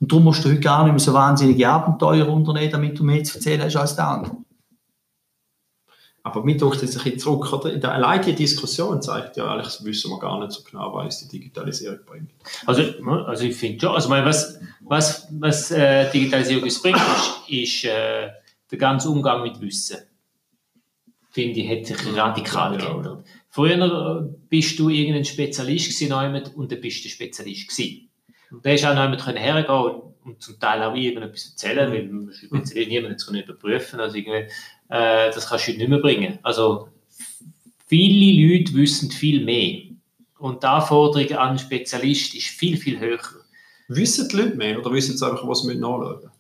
[0.01, 3.25] Und darum musst du heute gar nicht mehr so wahnsinnige Abenteuer unternehmen, damit du mehr
[3.25, 4.37] zu erzählen hast als der andere.
[6.23, 7.73] Aber mir taucht jetzt ein bisschen zurück, oder?
[7.73, 10.93] In der, allein die Diskussion zeigt ja eigentlich, das wissen wir gar nicht so genau,
[10.95, 12.31] was die Digitalisierung bringt.
[12.67, 12.83] Also,
[13.27, 17.85] also ich finde schon, also meine, was, was, was äh, Digitalisierung uns bringt, ist, ist
[17.85, 18.31] äh,
[18.71, 19.99] der ganze Umgang mit Wissen.
[21.31, 22.79] Finde ich, hat sich radikal Ja.
[22.79, 23.25] geändert.
[23.49, 26.13] Früher äh, bist du irgendein Spezialist gewesen,
[26.57, 28.09] und dann bist du Spezialist gewesen.
[28.51, 32.29] Und da du auch können hergehen und, und zum Teil auch irgendetwas erzählen, weil man
[32.31, 34.49] ist Spezialist niemand können überprüfen, also irgendwie,
[34.89, 36.39] äh, das kannst du heute nicht mehr bringen.
[36.43, 36.89] Also,
[37.87, 39.83] viele Leute wissen viel mehr.
[40.39, 43.19] Und die Anforderung an einen Spezialist ist viel, viel höher.
[43.89, 46.31] Wissen die Leute mehr oder wissen sie einfach, was sie nachschauen müssen?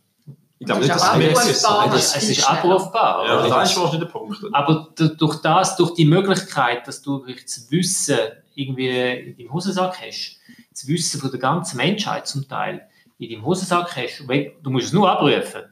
[0.61, 1.65] Ich glaube Das nicht, ist dass.
[1.65, 3.25] Ah, Es das ist, es ist abrufbar.
[3.27, 4.39] Ja, aber das ist wahrscheinlich der Punkt.
[4.53, 8.19] aber durch das, durch die Möglichkeit, dass du wirklich das Wissen
[8.57, 10.39] irgendwie in deinem Hosensack hast,
[10.71, 12.83] das Wissen von der ganzen Menschheit zum Teil
[13.19, 14.25] in deinem Hosensack hast,
[14.63, 15.63] du musst es nur abrufen.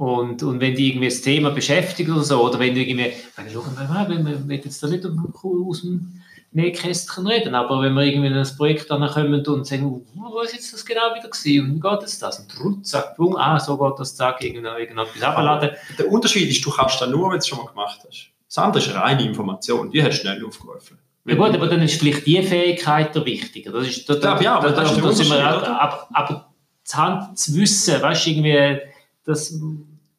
[0.00, 3.44] Und, und wenn dich irgendwie das Thema beschäftigt oder so, oder wenn du irgendwie, wenn
[3.44, 8.04] wir schauen, wir, wir, wir jetzt da nicht aus dem Nähkästchen reden, aber wenn wir
[8.04, 9.84] irgendwie in ein Projekt kommen und sagen,
[10.16, 12.38] oh, was ist jetzt das genau wieder gewesen und wie geht jetzt das?
[12.38, 15.72] Und ruck, zack, bumm, ah, so geht das, zack, irgendetwas abladen.
[15.98, 18.30] Der Unterschied ist, du kannst das nur, wenn du es schon mal gemacht hast.
[18.46, 20.96] Das andere ist reine Information, die hast du schnell aufgerufen.
[21.26, 23.72] Ja gut, aber dann ist vielleicht die Fähigkeit der wichtiger.
[23.72, 25.78] Das ist, da, ja, aber das ist der da sind wir auch- oder?
[25.78, 26.50] aber, aber
[26.82, 28.78] das Hand zu wissen, weißt du, irgendwie,
[29.26, 29.60] das,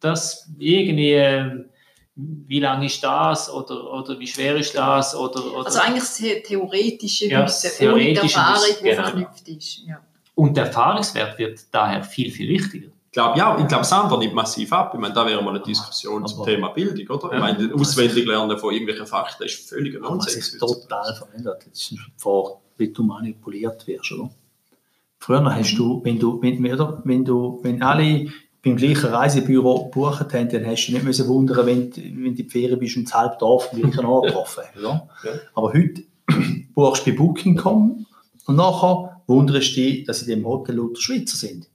[0.02, 1.66] das irgendwie, äh,
[2.16, 6.18] wie lang ist das oder, oder wie schwer ist das oder, oder Also eigentlich das
[6.18, 9.04] the- theoretische Ja, Wissen, das ohne die theoretische Erfahrung, die genau.
[9.04, 9.78] verknüpft ist.
[9.88, 10.02] Ja.
[10.36, 12.88] und der Erfahrungswert wird daher viel, viel wichtiger.
[12.88, 14.92] Ich glaube, ja, ich glaube, das andere nimmt massiv ab.
[14.94, 17.30] Ich meine, da wäre mal eine Diskussion zum Thema Bildung, oder?
[17.38, 17.50] Ja.
[17.50, 20.36] Ich meine, auswendig lernen von irgendwelchen Fakten ist völliger Nonsens.
[20.54, 21.66] ist total verändert.
[21.70, 24.30] Das ist vor, wie du manipuliert wirst, oder?
[25.20, 28.32] Früher hast du, wenn du, wenn, wenn du, wenn alle
[28.64, 32.16] beim gleichen Reisebüro gebucht haben, dann hast du dich nicht müssen wundern, wenn, du- wenn
[32.24, 35.10] du in die Ferien bist und das halbe Dorf am gleichen Ort getroffen oder?
[35.24, 35.32] Ja.
[35.56, 36.04] Aber heute
[36.76, 38.06] buchst du bei Booking.com
[38.46, 41.68] und nachher wunderst du dich, dass in dem Hotel lauter Schweizer sind.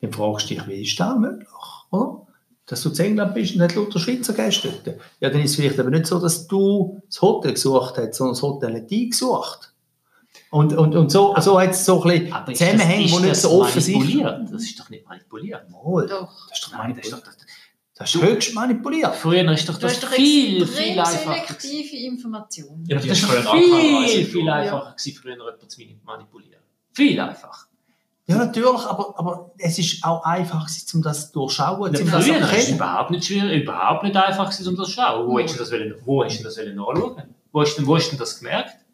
[0.00, 1.48] Dann fragst du dich, wie ist das möglich,
[1.90, 2.22] oder?
[2.66, 4.98] Dass du in England bist und nicht lauter Schweizer Gäste dort.
[5.20, 8.34] Ja, dann ist es vielleicht aber nicht so, dass du das Hotel gesucht hast, sondern
[8.34, 9.72] das Hotel hat dich gesucht.
[10.56, 13.20] Und, und, und so, so hat es so ein bisschen Aber ist Zusammenhänge, die ist
[13.20, 14.54] nicht so offensichtlich manipuliert?
[14.54, 15.70] Das ist doch nicht manipuliert.
[15.70, 16.48] Mal, Doch.
[16.48, 17.22] Das ist doch ist manipuliert.
[17.98, 19.14] Das ist höchst manipuliert.
[19.16, 21.34] früher ist doch Du das hast doch viel, viel einfacher.
[21.34, 22.84] selektive Informationen.
[22.88, 26.62] Ja, Das ist viel, viel einfacher gewesen, früher jemanden zu manipulieren.
[26.94, 27.66] Viel einfacher.
[28.28, 32.24] Ja, natürlich, aber, aber es ist auch einfach, um das zu durchschauen, Ja, um das
[32.24, 35.26] zu früher ist überhaupt nicht schwierig, überhaupt nicht einfach um das zu schauen.
[35.28, 37.22] Wo hast du das, wollen, wo hast du das wollen nachschauen?
[37.52, 38.85] Wo hast du, wo hast du das gemerkt?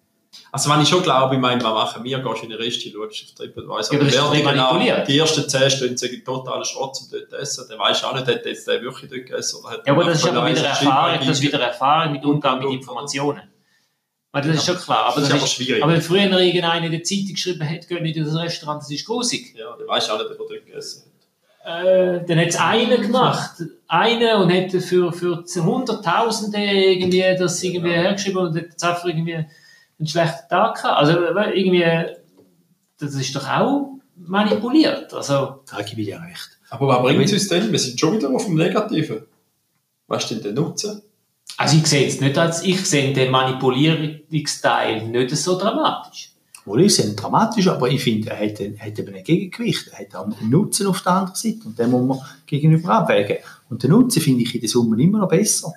[0.50, 3.24] Also wenn ich schon glaube, ich meine, was machen wir, gehst in eine Reste, schaust
[3.24, 4.02] auf TripAdvisor.
[4.02, 7.78] Ja, aber wer genau, die ersten 10 Stunden sind totaler Schrott zum dort essen, dann
[7.78, 10.18] weisst du auch nicht, hat jetzt der wirklich dort gegessen oder hat Ja, aber das
[10.18, 13.42] ist aber wieder Erfahrung, das ist wieder Erfahrung mit Umgang mit Informationen.
[14.30, 15.06] Weil das ist schon klar.
[15.06, 15.82] Aber Das ist aber ist, schwierig.
[15.82, 18.90] aber wenn früher irgendeiner in der Zeitung geschrieben hat, geh nicht in das Restaurant, das
[18.90, 19.54] ist grusig.
[19.54, 21.12] Ja, dann weisst du auch nicht, ob er dort gegessen hat.
[21.84, 23.50] Äh, dann hat es einen gemacht.
[23.86, 29.44] Einen und hat für, für Hunderttausende irgendwie das irgendwie hergeschrieben und hat einfach irgendwie
[30.02, 30.98] einen schlechten Tag gehabt.
[30.98, 31.12] Also
[31.54, 31.84] irgendwie,
[32.98, 35.12] das ist doch auch manipuliert.
[35.14, 36.58] Also, Da gebe ich dir recht.
[36.70, 37.70] Aber was bringt es uns denn?
[37.70, 39.22] Wir sind schon wieder auf dem Negativen.
[40.08, 41.02] Was ist denn der Nutzen?
[41.56, 46.32] also ich sehe es nicht als, ich sehe den Manipulierungsteil nicht so dramatisch.
[46.64, 49.88] Wohl, ich sehe ihn dramatisch, aber ich finde, er hat, er hat eben ein Gegengewicht.
[49.88, 53.38] Er hat auch einen Nutzen auf der anderen Seite und den muss man gegenüber abwägen.
[53.68, 55.72] Und den Nutzen finde ich in der Summe immer noch besser.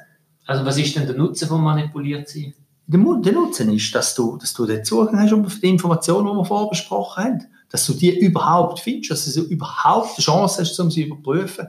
[0.45, 2.53] Also was ist denn der Nutzen von manipuliert sein?
[2.87, 2.99] Der,
[3.33, 6.69] Nutzen ist, dass du, dass du den Zugang hast um die Informationen, die wir vorher
[6.69, 7.45] besprochen haben.
[7.71, 11.67] Dass du die überhaupt findest, dass du überhaupt eine Chance hast, um sie zu überprüfen.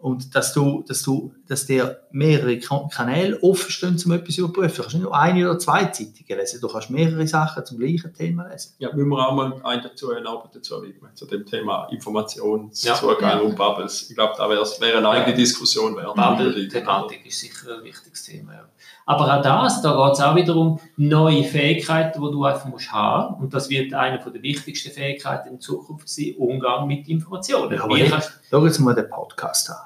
[0.00, 4.42] Und dass du, dass du, dass dir mehrere Ka- Kanäle offen stehen, um etwas zu
[4.42, 4.76] überprüfen.
[4.76, 8.14] Du kannst nicht nur eine oder zwei Zeitungen lesen, du kannst mehrere Sachen zum gleichen
[8.14, 8.74] Thema lesen.
[8.78, 11.96] Ja, müssen wir auch mal einen dazu, eine Arbeit dazu widmen, zu dem Thema Ja.
[11.96, 13.38] Informationszugang Ja.
[13.40, 14.08] und Bubbles.
[14.08, 16.14] Ich glaube, da wäre eine eigene Diskussion wert.
[16.14, 18.52] Bubble-Thematik ist sicher ein wichtiges Thema.
[18.54, 18.68] Ja.
[19.08, 22.92] Aber auch das, da geht es auch wieder um neue Fähigkeiten, die du einfach musst
[22.92, 27.72] haben Und das wird eine der wichtigsten Fähigkeiten in Zukunft sein, Umgang mit Informationen.
[27.72, 29.76] Ja, aber Wie kannst- schau jetzt mal den Podcast an.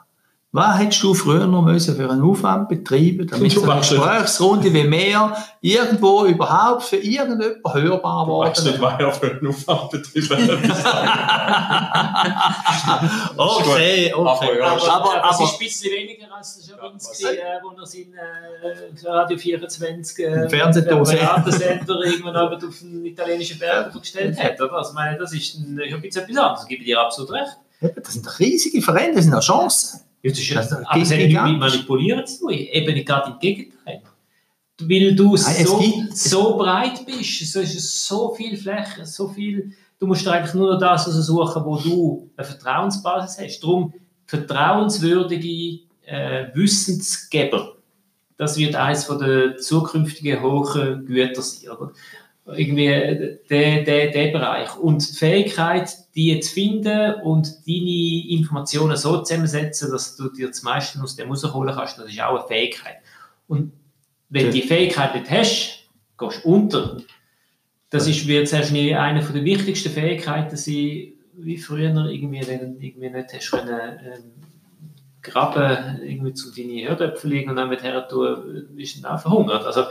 [0.55, 4.84] Was hättest du früher noch müssen für einen Aufwand betreiben, damit so eine Gesprächsrunde wie
[4.84, 10.72] mehr irgendwo überhaupt für irgendjemand hörbar Du weißt nicht, was er für einen Aufwand betreiben
[13.36, 14.61] Okay, Aber okay.
[14.61, 17.38] Aber, aber, das aber ist ein bisschen weniger als das schon Ja, uns was- gesehen,
[17.38, 24.38] äh, wo er sein äh, Radio 24 äh, Beratungscenter irgendwann auf den italienischen Berg gestellt
[24.38, 24.61] hat.
[24.61, 24.72] Oder?
[24.74, 27.32] Also, ich meine, das ist ein, ich habe jetzt etwas anderes, gebe ich dir absolut
[27.32, 27.57] recht.
[27.80, 30.00] das sind doch riesige Veränderungen, das sind auch Chancen.
[30.23, 31.53] Ja, das ist, Das aber nicht gigantisch.
[31.53, 34.03] mit Manipulieren zu tun, eben gerade im Gegenteil.
[34.81, 39.73] Weil du Nein, so, so breit bist, so ist es so viel Fläche, so viel,
[39.99, 43.61] du musst eigentlich nur noch das suchen, wo du eine Vertrauensbasis hast.
[43.61, 43.93] Darum
[44.27, 47.77] vertrauenswürdige äh, Wissensgeber,
[48.37, 51.70] das wird eines der zukünftigen hohen Güter sein.
[51.70, 51.93] Oder?
[52.57, 54.76] Irgendwie der, der, der Bereich.
[54.76, 60.62] Und die Fähigkeit, die zu finden und deine Informationen so zusammensetzen, dass du dir das
[60.62, 62.96] meiste aus dem rausholen kannst, das ist auch eine Fähigkeit.
[63.48, 63.72] Und
[64.28, 65.88] wenn du die Fähigkeit nicht hast,
[66.18, 66.96] gehst du unter.
[67.90, 73.11] Das ist, wird schnell eine der wichtigsten Fähigkeiten sein, wie früher irgendwie, wenn du irgendwie
[73.11, 74.32] nicht hast können, ähm,
[75.22, 79.20] graben, irgendwie zu deinen Herdöpfen liegen und dann mit her tun, bist du dann auch
[79.20, 79.64] verhungert.
[79.64, 79.84] Also,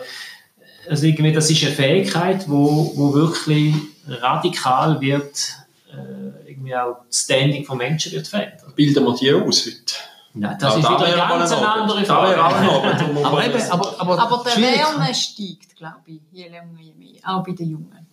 [0.90, 3.76] also irgendwie, das ist eine Fähigkeit, wo, wo wirklich
[4.08, 5.54] radikal wird,
[5.92, 8.74] äh, irgendwie auch das Standing von Menschen wird verändern.
[8.76, 9.94] Bilden wir die aus heute?
[10.34, 11.82] Nein, das Ja, ist da wieder eine ganz ein Abend.
[11.92, 12.42] andere Da Frage.
[12.42, 17.20] Abend, Aber eben, aber, aber, Aber der Wärme steigt, glaube ich, je länger, je mehr.
[17.26, 18.08] Auch bei den Jungen.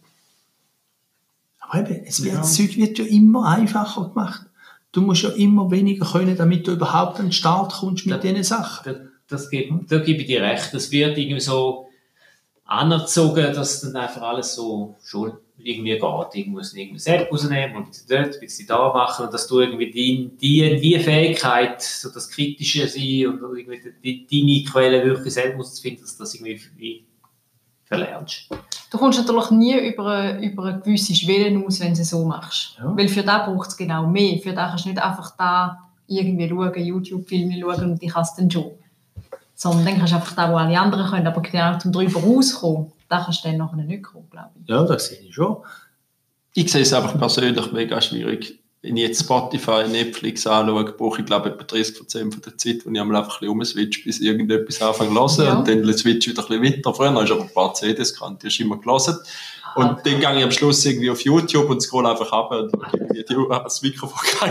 [1.60, 2.40] Aber eben, es wird, Ja.
[2.40, 4.42] das Zeug wird ja immer einfacher gemacht.
[4.92, 8.20] Du musst ja immer weniger können, damit du überhaupt an den Start kommst mit Ja.
[8.20, 8.84] diesen Sachen.
[8.92, 8.98] Da,
[9.28, 10.72] das gebe, da gebe ich dir recht.
[10.72, 11.87] Das wird irgendwie so
[12.68, 16.34] anerzogen, dass dann einfach alles so schon irgendwie geht.
[16.34, 19.90] Ich muss irgendwie selbst rausnehmen und dort, ein bisschen da machen und dass du irgendwie
[19.90, 25.76] die, die, die Fähigkeit, so das Kritische sein und irgendwie die, deine Quelle wirklich selbst
[25.76, 27.04] zu finden, dass du das irgendwie wie
[27.84, 28.50] verlernst.
[28.90, 32.24] Du kommst natürlich nie über eine, über eine gewisse Schwelle aus, wenn du es so
[32.24, 32.76] machst.
[32.78, 32.94] Ja.
[32.94, 34.38] Weil für das braucht es genau mehr.
[34.38, 38.34] Für das kannst du nicht einfach da irgendwie schauen, YouTube-Filme schauen und ich kann es
[38.34, 38.72] dann schon.
[39.60, 41.26] Sondern dann kannst du einfach da, wo alle anderen können.
[41.26, 44.68] Aber genau zum drüber rauskommen, da kannst du dann nachher nicht kommen, glaube ich.
[44.68, 45.56] Ja, das sehe ich schon.
[46.54, 48.60] Ich sehe es einfach persönlich mega schwierig.
[48.82, 51.64] wenn ich jetzt Spotify, Netflix anschaue, brauche ich glaube ich etwa
[52.04, 55.42] 30% von der Zeit, wo ich einmal einfach ein bisschen umswitch, bis irgendetwas anfange zu
[55.42, 55.58] hören Ja.
[55.58, 56.94] und dann switch ich wieder ein bisschen weiter.
[56.94, 59.18] Früher hast du aber ein paar CDs gehabt, die hast du immer gelesen.
[59.74, 63.24] Und dann gehe ich am Schluss irgendwie auf YouTube und scroll einfach ab und irgendwie
[63.24, 64.50] die das Mikrofon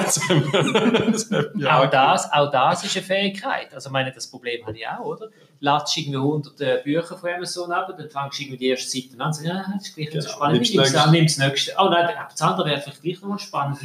[1.55, 1.79] ja.
[1.81, 3.73] Auch, das, auch das ist eine Fähigkeit.
[3.73, 5.29] Also, meine, das Problem habe ich auch, oder?
[5.59, 9.19] Ladest irgendwie 100 äh, Bücher von Amazon ab, dann fängst du irgendwie die erste Seite
[9.19, 10.55] an und sagst, ja, das ist gleich nicht so Genau, spannend.
[10.55, 11.73] nimmst Nimmst das du das nächste.
[11.79, 13.79] Oh nein, das andere wäre vielleicht gleich noch spannend.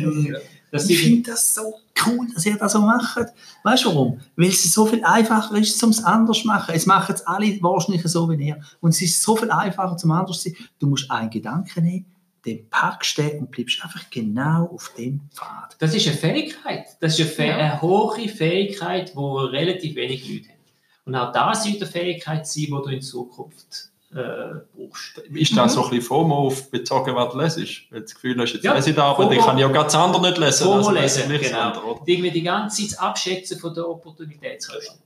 [0.72, 1.74] Das Ich finde das so
[2.06, 3.26] cool, dass ihr das so macht.
[3.62, 4.20] Weißt du warum?
[4.36, 6.74] Weil es so viel einfacher ist, zum es anders zu machen.
[6.74, 8.60] Es machen es alle wahrscheinlich so wie ihr.
[8.80, 10.56] Und es ist so viel einfacher zum anders zu sein.
[10.78, 12.06] Du musst einen Gedanken nehmen,
[12.46, 15.76] den packst du und bleibst einfach genau auf dem Pfad.
[15.78, 16.86] das ist eine Fähigkeit.
[17.00, 17.56] Das ist eine, Fäh Ja.
[17.58, 20.58] eine hohe Fähigkeit, die relativ wenig Leute haben.
[21.04, 25.38] Und auch das sollte eine Fähigkeit sein, die du in Zukunft äh.
[25.40, 27.82] Ist das so ein bisschen FOMO auf bezogen, was du lesest?
[27.90, 29.44] Wenn du das Gefühl hast, jetzt Ja, lese ich da, aber FOMO.
[29.44, 30.64] kann ich auch ganz andere nicht lesen.
[30.64, 31.62] FOMO also lesen, lese ich nicht das genau.
[31.62, 32.00] andere?
[32.06, 34.98] Irgendwie die ganze Zeit abschätzen von der Opportunitätskosten.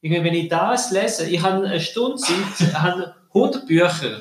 [0.00, 4.18] Irgendwie, wenn ich das lese, ich habe eine Stunde Zeit, habe 100 Bücher.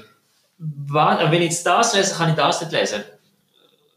[0.60, 3.04] Äh, Wenn ich jetzt das lese, kann ich das nicht lesen.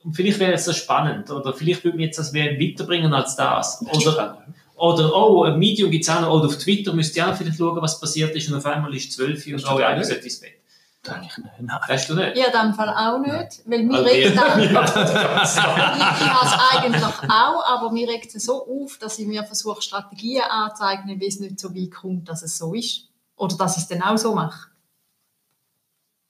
[0.03, 1.30] Und vielleicht wäre jetzt das spannend.
[1.30, 3.82] Oder vielleicht würde mich jetzt das mehr weiterbringen als das.
[3.82, 4.45] Oder,
[4.77, 6.33] oder oh, ein Medium gibt es auch noch.
[6.33, 8.49] Oder auf Twitter müsst ihr auch vielleicht schauen, was passiert ist.
[8.49, 10.07] Und auf einmal ist es 12 Uhr und das ich nicht?
[10.07, 10.53] sollte ins Bett.
[11.07, 11.51] Eigentlich nicht.
[11.61, 11.81] Nein.
[11.87, 12.37] Weißt du nicht?
[12.37, 14.43] Ja, in dem Fall auch nicht, weil mir Also, regt ja.
[14.43, 19.27] dann, ich, ich habe es eigentlich auch, aber mir regt es so auf, dass ich
[19.27, 23.09] mir versuche, Strategien anzueignen, wie es nicht so weit kommt, dass es so ist.
[23.37, 24.68] Oder dass ich es dann auch so mache.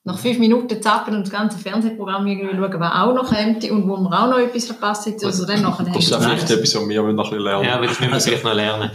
[0.07, 3.89] Nach fünf Minuten zappen und das ganze Fernsehprogramm irgendwie schauen, was auch noch kommt und
[3.89, 6.75] wo man auch noch etwas verpasst hat, also dann nachher Das ist ja vielleicht etwas,
[6.75, 7.65] was wir noch ein bisschen lernen.
[7.65, 8.91] Ja, das müssen wir vielleicht noch lernen.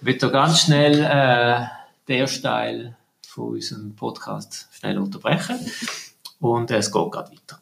[0.00, 1.66] Ich will da ganz schnell äh,
[2.06, 5.58] den ersten Teil von unserem Podcast schnell unterbrechen.
[6.40, 7.60] Und äh, es geht gerade weiter.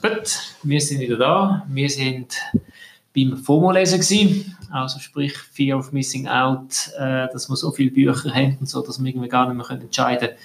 [0.00, 1.66] Gut, wir sind wieder da.
[1.68, 2.36] Wir sind
[3.14, 4.56] beim FOMO-Lesen gewesen.
[4.70, 8.82] Also sprich Fear of Missing Out, äh, dass wir so viele Bücher haben und so,
[8.82, 10.38] dass wir irgendwie gar nicht mehr können entscheiden können,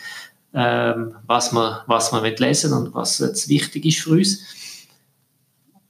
[0.58, 4.40] was wir, was wir lesen und was jetzt wichtig ist für uns.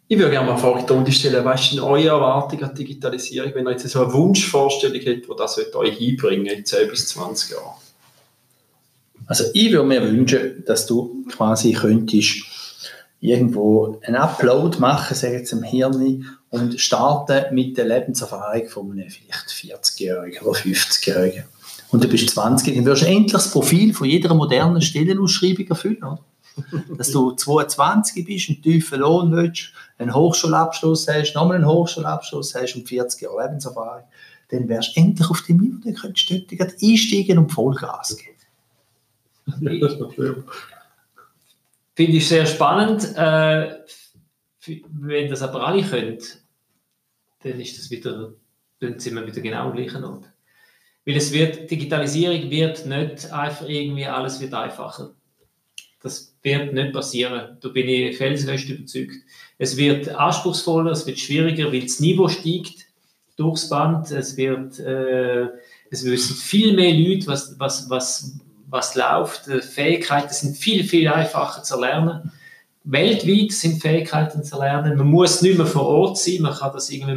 [0.10, 1.46] Ich würde gerne mal eine Frage in die Runde stellen.
[1.46, 5.38] Was ist denn eure Erwartung an Digitalisierung, wenn ihr jetzt so eine Wunschvorstellung habt, die
[5.38, 7.76] das euch einbringen in 10 bis 20 Jahren?
[9.26, 12.38] Also ich würde mir wünschen, dass du quasi könntest
[13.20, 19.10] irgendwo einen Upload machen, sag jetzt im Hirn, und starten mit der Lebenserfahrung von einem
[19.10, 21.44] vielleicht 40-Jährigen oder 50-Jährigen.
[21.90, 26.04] Und du bist 20, dann wirst du endlich das Profil von jeder modernen Stellenausschreibung erfüllen.
[26.04, 26.20] Oder?
[26.98, 32.76] Dass du 22 bist, einen tiefen Lohn willst, einen Hochschulabschluss hast, nochmal einen Hochschulabschluss hast
[32.76, 34.04] und 40 Jahre Lebenserfahrung,
[34.50, 38.38] dann wärst du endlich auf dem Niveau, dann könntest du dort einsteigen und Vollgas geben.
[41.96, 43.16] Finde ich sehr spannend.
[43.16, 43.78] Äh,
[44.66, 46.20] wenn das aber alle können,
[47.44, 48.34] dann ist das wieder,
[48.80, 50.26] dann sind wir wieder genau am gleichen Ort.
[51.08, 55.14] Weil es wird, Digitalisierung wird nicht einfach irgendwie, alles wird einfacher.
[56.04, 57.58] Das wird nicht passieren.
[57.62, 59.16] Da bin ich felsenfest überzeugt.
[59.58, 62.88] Es wird anspruchsvoller, es wird schwieriger, weil das Niveau steigt
[63.38, 64.12] durchs Band.
[64.12, 65.48] Es wird, äh,
[65.90, 68.34] es wissen viel mehr Leute, was, was, was,
[68.70, 69.46] was läuft.
[69.46, 72.34] Fähigkeiten sind viel, viel einfacher zu lernen.
[72.84, 74.98] Weltweit sind Fähigkeiten zu lernen.
[74.98, 76.42] Man muss nicht mehr vor Ort sein.
[76.42, 77.16] Man kann das irgendwie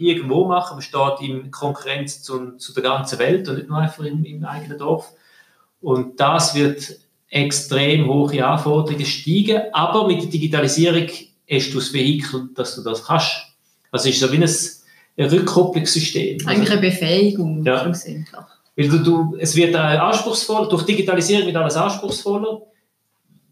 [0.00, 0.74] irgendwo machen.
[0.74, 4.44] Man steht in Konkurrenz zu, zu der ganzen Welt und nicht nur einfach im, im
[4.44, 5.12] eigenen Dorf.
[5.80, 6.96] Und das wird
[7.30, 9.62] extrem hohe Anforderungen steigen.
[9.72, 11.06] Aber mit der Digitalisierung
[11.50, 13.32] hast du das Vehikel, dass du das kannst.
[13.90, 16.38] Also es ist so wie ein, ein Rückkopplungssystem.
[16.40, 17.84] Also- Eigentlich eine Befähigung Ja.
[18.76, 22.62] weil du, du, es wird anspruchsvoller, durch Digitalisierung wird alles anspruchsvoller.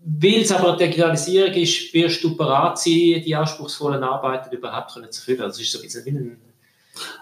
[0.08, 5.20] Weil es aber Digitalisierung ist, wirst du bereit sein, die anspruchsvollen Arbeiten überhaupt können zu
[5.20, 5.42] erfüllen.
[5.42, 6.40] Also es ist so ein bisschen wie ein...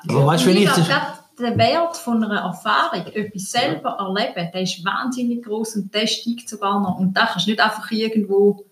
[0.07, 4.63] Aber weißt du, wenn ich gerade der Wert von einer Erfahrung, etwas selber erleben, der
[4.63, 6.99] ist wahnsinnig groß und der steigt sogar noch.
[6.99, 8.65] Und da kannst du nicht einfach irgendwo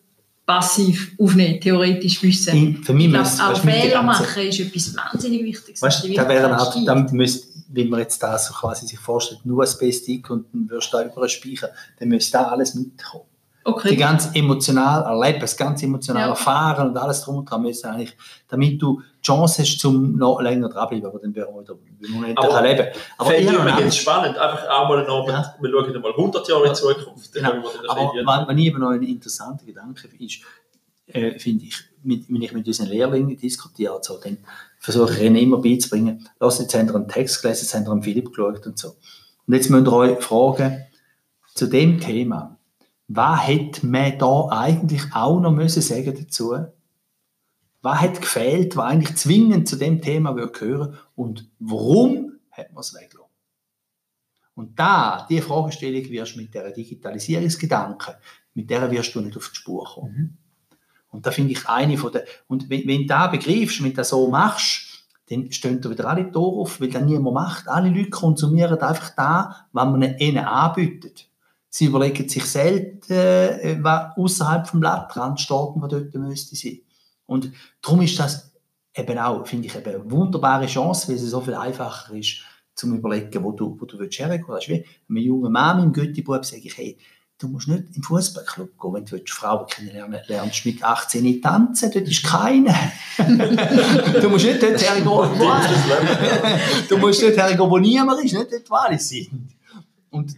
[0.44, 2.54] passiv aufnehmen, theoretisch wissen.
[2.54, 5.80] in- für mich Ich müsste, auch weißt Fehler machen ist etwas wahnsinnig Wichtiges.
[5.80, 9.62] Weißt da wäre auch, dann müsste, wenn man jetzt das so quasi sich vorstellt, nur
[9.64, 13.24] ein Stick und dann würdest du da über speichern, dann müsste da alles mitkommen.
[13.64, 13.96] Die Okay.
[13.96, 16.28] ganz emotional erleben, das ganz emotional Ja.
[16.30, 18.16] erfahren und alles drum und dran müssen eigentlich,
[18.48, 22.10] damit du die Chance hast, zum noch länger dranbleiben, aber dann wären wir wieder im
[22.12, 22.88] Moment Aber erleben.
[23.18, 24.36] Aber Fände ich noch übrigens spannend.
[24.36, 25.54] Einfach auch mal einen Abend, Ja.
[25.60, 27.32] wir schauen mal 100 Jahre in die Zukunft.
[27.32, 27.50] Genau.
[27.88, 30.40] Aber was, was ich eben noch ein interessanter Gedanke ist,
[31.06, 34.38] äh, finde ich, mit, wenn ich mit unseren Lehrlingen diskutiere, so, dann
[34.80, 37.92] versuche ich ihnen immer beizubringen, lass jetzt haben ihr einen Text gelesen, jetzt haben ihr
[37.92, 38.96] einen Philipp geschaut und so.
[39.46, 40.84] Und jetzt müsst ihr euch fragen,
[41.54, 42.56] zu dem Thema,
[43.08, 46.56] was hätte man da eigentlich auch noch müssen sagen dazu,
[47.82, 52.94] Was hat gefehlt, was eigentlich zwingend zu dem Thema gehören und warum hat man es
[52.94, 53.22] weggelassen?
[54.54, 58.14] Und da, diese Fragestellung wirst du mit der Digitalisierungsgedanken,
[58.54, 60.14] mit der wirst du nicht auf die Spur kommen.
[60.14, 60.36] Mhm.
[61.10, 63.96] Und da finde ich eine von der, und wenn, wenn du das begreifst, wenn du
[63.96, 67.68] das so machst, dann stehen da wieder alle Tore auf, weil das niemand macht.
[67.68, 71.28] Alle Leute konsumieren einfach da, was man ihnen anbietet.
[71.74, 76.80] Sie überlegen sich selten, äh, was außerhalb vom Blattrand steht und was dort müsste sein.
[77.24, 77.50] Und
[77.80, 78.52] darum ist das
[78.94, 82.42] eben auch, finde ich, eben eine wunderbare Chance, weil es so viel einfacher ist,
[82.74, 84.68] zum überlegen, wo du, wo du willst hergehen willst.
[84.68, 86.98] Wie einem jungen Mann im Göttibub sage ich, hey,
[87.38, 91.90] du musst nicht im Fußballclub gehen, wenn du Frauen kennenlernen lernst mit 18 nicht tanzen,
[91.90, 92.74] dort ist keine.
[94.20, 95.04] du musst nicht dort hergehen,
[96.88, 99.54] du musst nicht hergehen, wo niemand ist, nicht dort, wo alle sind.
[100.10, 100.36] Und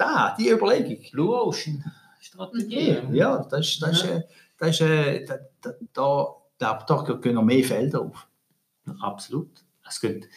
[0.00, 0.98] da, die Überlegung.
[1.12, 1.84] Blue Ocean
[2.20, 2.98] Strategie.
[3.12, 4.24] Ja, das ist, das ist,
[4.58, 5.38] das ist, da,
[5.92, 8.26] da, da, da gehen noch mehr Felder auf.
[9.00, 9.50] Absolut.
[9.86, 10.28] Es geht,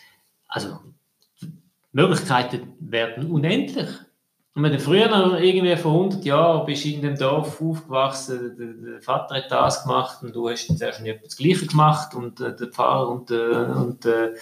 [0.48, 0.80] also,
[1.92, 3.90] Möglichkeiten werden unendlich.
[4.56, 8.92] Und wenn du früher noch irgendwie vor 100 Jahren bist in dem Dorf aufgewachsen, der,
[8.92, 12.56] der, Vater hat das gemacht und du hast zuerst nicht das Gleiche gemacht und äh,
[12.56, 14.36] der Pfarrer und, äh, und, äh,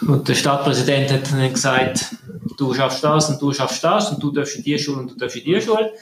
[0.00, 2.16] und der Stadtpräsident hat dann gesagt,
[2.56, 5.16] du schaffst das und du schaffst das und du darfst in die Schule und du
[5.16, 5.92] darfst in die Schule.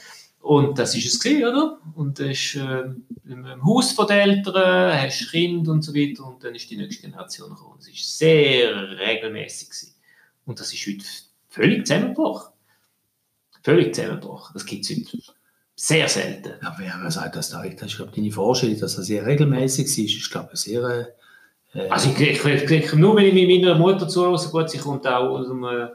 [0.45, 1.79] Und das ist es gewesen, oder?
[1.95, 2.83] Und das ist äh,
[3.27, 7.01] im Haus von den Eltern, hast Kind und so weiter und dann ist die nächste
[7.01, 7.77] Generation gekommen.
[7.77, 9.95] Das ist sehr regelmäßig gewesen.
[10.45, 11.03] Und das ist heute
[11.49, 12.53] völlig zusammengebrochen.
[13.63, 14.53] Völlig zusammengebrochen.
[14.53, 15.17] Das gibt es heute
[15.75, 16.53] sehr selten.
[16.61, 17.63] Ja, wer sagt das da?
[17.63, 21.13] Ich glaube, deine Vorstellung, dass das sehr regelmäßig ist, ist, glaube ich, sehr...
[21.73, 24.77] Äh, also ich, ich, ich, ich, nur wenn ich mit meiner Mutter zuhöre, gut, sie
[24.77, 25.87] kommt auch aus einem äh,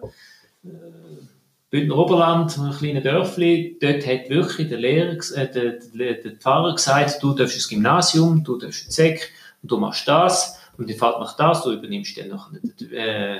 [1.70, 6.74] Bündner Oberland, einem kleinen Dörfli, dort hat wirklich der Lehrer, äh, der, der, der Pfarrer
[6.74, 9.32] gesagt, du darfst ins Gymnasium, du darfst ins Sek
[9.62, 12.50] und du machst das und die Vater macht das, du übernimmst dann noch
[12.92, 13.36] äh,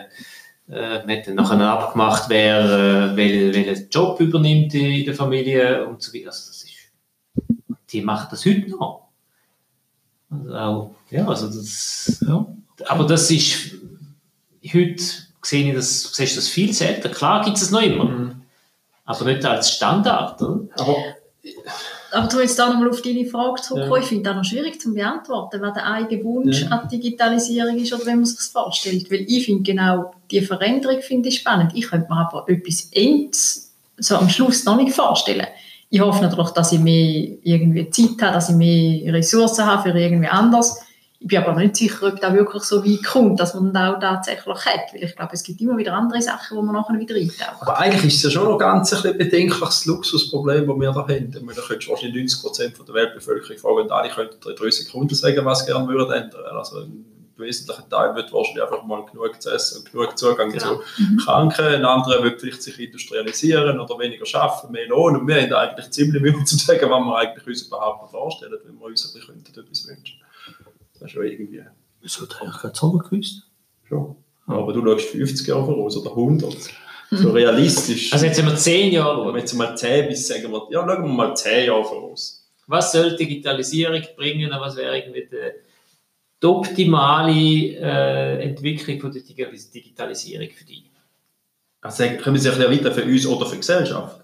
[0.71, 5.85] äh, man hat dann nachher abgemacht, wer äh, welchen, welchen Job übernimmt in der Familie
[5.87, 6.29] und so weiter.
[6.29, 6.75] Also das ist,
[7.91, 9.09] die machen das heute noch.
[10.31, 12.47] Also auch, ja, also das, ja.
[12.87, 13.75] Aber das ist,
[14.73, 15.03] heute
[15.43, 17.15] sehe ich das, siehst das viel seltener.
[17.15, 18.43] Klar gibt es es noch immer, mhm.
[19.05, 20.41] aber nicht als Standard.
[20.43, 20.61] Oder?
[20.77, 20.97] Aber
[22.13, 24.03] aber du jetzt da nochmal auf deine Frage zurückkommen, ja.
[24.03, 26.69] ich finde das noch schwierig zu beantworten, was der eigene Wunsch ja.
[26.69, 29.11] an Digitalisierung ist oder wenn man sich das vorstellt.
[29.11, 31.73] Weil ich finde genau, die Veränderung finde ich spannend.
[31.75, 35.47] Ich könnte mir aber etwas Endes so am Schluss noch nicht vorstellen.
[35.89, 39.99] Ich hoffe natürlich, dass ich mehr irgendwie Zeit habe, dass ich mehr Ressourcen habe für
[39.99, 40.81] irgendwie anders
[41.23, 44.01] ich bin aber nicht sicher, ob das wirklich so weit kommt, dass man das auch
[44.01, 44.95] tatsächlich hat.
[44.95, 47.61] Weil ich glaube, es gibt immer wieder andere Sachen, wo man nachher wieder reintaucht.
[47.61, 51.31] Aber eigentlich ist es ja schon noch ganz ein bedenkliches Luxusproblem, das wir da haben.
[51.31, 55.45] Da könntest wahrscheinlich 90 Prozent der Weltbevölkerung fragen und alle könnten in drei Sekunden sagen,
[55.45, 56.57] was sie gerne würden ändern.
[56.57, 57.05] Also ein
[57.37, 60.77] wesentlicher Teil wird wahrscheinlich einfach mal genug zu essen und genug Zugang genau.
[60.77, 61.19] zu mhm.
[61.19, 61.67] Kranken.
[61.67, 65.17] Ein anderer wird vielleicht sich industrialisieren oder weniger schaffen, mehr Lohn.
[65.17, 68.79] Und wir haben eigentlich ziemlich Mühe zu sagen, was wir eigentlich uns überhaupt vorstellen, wenn
[68.79, 70.20] wir uns etwas wünschen.
[71.01, 71.63] Das ist schon irgendwie.
[72.03, 73.43] Wieso hat eigentlich keine Zahl gewusst?
[73.89, 74.17] Schon.
[74.47, 76.57] Aber du schaust 50 Jahre voraus oder 100.
[77.13, 78.13] So realistisch.
[78.13, 79.39] Also jetzt sind wir 10 Jahre voraus.
[79.39, 82.49] Jetzt mal 10 bis sagen wir, ja, schauen wir mal 10 Jahre voraus.
[82.67, 84.51] Was soll Digitalisierung bringen?
[84.51, 85.51] Was wäre irgendwie die,
[86.41, 90.85] die optimale äh, Entwicklung von der Digitalisierung für dich?
[91.81, 94.23] Also können wir sich ja weiter für uns oder für die Gesellschaft?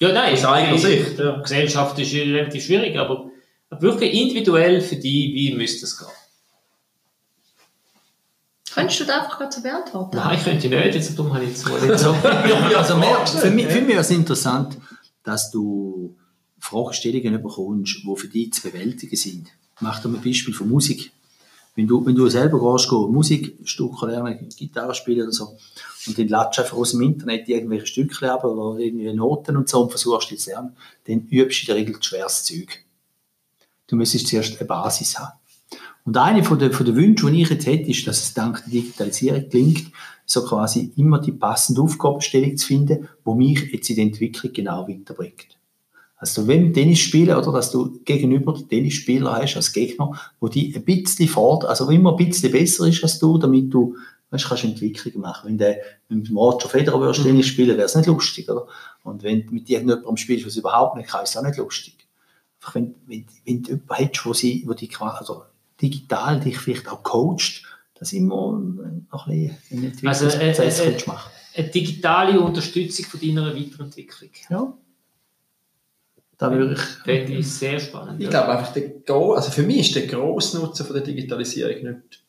[0.00, 0.32] Ja, nein.
[0.34, 1.18] Aus eigener Sicht.
[1.18, 1.38] Ja.
[1.40, 3.31] Gesellschaft ist relativ schwierig, aber
[3.80, 6.08] wirklich individuell für die, wie müsste es gehen?
[8.74, 10.16] Könntest du das einfach gerade so beantworten?
[10.16, 12.10] Nein, ich könnte nicht, jetzt dumm habe ich jetzt mal nicht so.
[12.12, 14.78] also mehr, für, mich, für mich es interessant,
[15.22, 16.16] dass du
[16.58, 19.48] Fragestellungen bekommst, die für dich zu bewältigen sind.
[19.76, 21.12] Ich mache dir ein Beispiel von Musik.
[21.74, 25.56] Wenn du, wenn du selber gehst, gehst Musikstücke lernen, Gitarre spielen oder so,
[26.06, 29.68] und dann ladest du einfach aus dem Internet irgendwelche Stücke ab oder irgendwie Noten und
[29.68, 32.84] so und versuchst die zu lernen, dann übst du in der Regel schweres Zeug.
[33.92, 35.38] Du müsstest zuerst eine Basis haben.
[36.06, 38.64] Und eine von der, von der Wünsche, die ich jetzt hätte, ist, dass es dank
[38.64, 39.92] der Digitalisierung gelingt,
[40.24, 44.88] so quasi immer die passende Aufgabenstellung zu finden, wo mich jetzt in der Entwicklung genau
[44.88, 45.58] weiterbringt.
[46.16, 50.48] Also wenn du Tennis spielen oder dass du gegenüber den Tennisspieler hast als Gegner, wo
[50.48, 53.96] die ein bisschen fordert, also immer ein bisschen besser ist als du, damit du
[54.30, 55.50] weißt, kannst Entwicklungen machen.
[55.50, 55.76] Wenn du
[56.08, 57.24] mit dem Roger Federer würdest mhm.
[57.24, 58.66] Tennis spielen, wäre es nicht lustig, oder?
[59.02, 62.01] Und wenn du mit irgendjemandem spielst, was überhaupt nicht kann, ist es auch nicht lustig
[62.74, 65.42] wenn, wenn, wenn du jemanden hast, wo, sie, wo die also
[65.80, 67.62] digital dich vielleicht auch coacht,
[67.94, 68.58] dass immer
[69.10, 71.30] noch ein bisschen einen also, Entwicklungsprozess also, äh, äh, machen.
[71.54, 74.30] Eine digitale Unterstützung von deiner Weiterentwicklung.
[74.48, 74.72] Ja.
[76.38, 76.80] Da würde ich.
[76.80, 78.20] Fände ich sehr spannend.
[78.20, 78.30] Ich ja.
[78.30, 82.24] glaube einfach, der, gro- also für mich ist der grosse Nutzen von der Digitalisierung nicht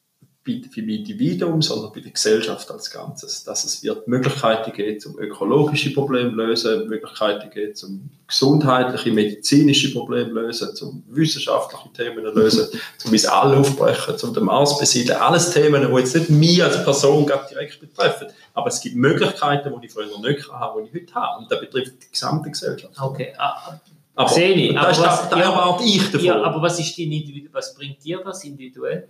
[0.46, 3.44] bei, für das Individuum, sondern bei der Gesellschaft als Ganzes.
[3.46, 9.92] Dass es wird Möglichkeiten gibt, um ökologische Probleme zu lösen, Möglichkeiten gibt, um gesundheitliche, medizinische
[9.94, 12.68] Probleme zu lösen, um wissenschaftliche Themen zu lösen,
[13.06, 15.18] um uns alle aufbrechen, um den Mars besiedeln.
[15.20, 18.28] Alles Themen, die jetzt nicht mich als Person direkt betreffen.
[18.54, 21.40] Aber es gibt Möglichkeiten, die ich früher nicht hatte, die ich heute habe.
[21.40, 22.94] Und das betrifft die gesamte Gesellschaft.
[23.02, 23.80] Okay, ah,
[24.16, 25.46] Aber Sehe ich, aber das, was- das, das ja.
[25.52, 26.26] erwarte ich davon.
[26.26, 29.10] ja, aber was, ist Individu- was bringt dir das individuell?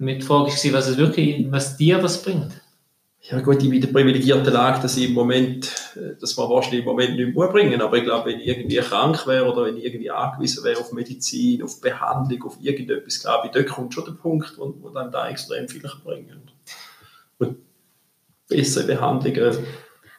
[0.00, 2.58] Mit der Frage war, was, es wirklich, was dir das bringt.
[3.20, 6.48] Ja gut, ich bin in der privilegierten Lage, dass ich im Moment, äh, das man
[6.48, 9.66] wahrscheinlich im Moment nicht mehr bringen aber ich glaube, wenn ich irgendwie krank wäre oder
[9.66, 13.92] wenn ich irgendwie angewiesen wäre auf Medizin, auf Behandlung, auf irgendetwas, glaube ich, dort kommt
[13.92, 16.48] schon der Punkt, wo, wo dann da extrem viel bringen.
[17.36, 17.58] Und
[18.48, 19.58] bessere Behandlungen.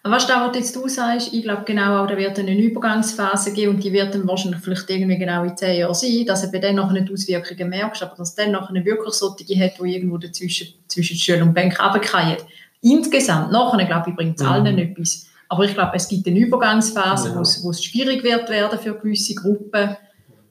[0.04, 3.54] Aber weißt du, was jetzt du sagst, ich glaube genau auch, da wird eine Übergangsphase
[3.54, 6.60] geben und die wird dann wahrscheinlich vielleicht irgendwie genau in zehn Jahren sein, dass du
[6.60, 10.70] dann nachher nicht Auswirkungen merkst, aber dass dann nachher wirklich solche hat, die irgendwo dazwischen,
[10.88, 12.38] zwischen Schule und Bank runterfallen.
[12.82, 15.28] Insgesamt, nachher, glaube ich, bringt es allen etwas.
[15.49, 17.36] Aber ich glaube, es gibt eine Übergangsphase, Ja.
[17.36, 19.97] wo es- schwierig wird werden für gewisse Gruppen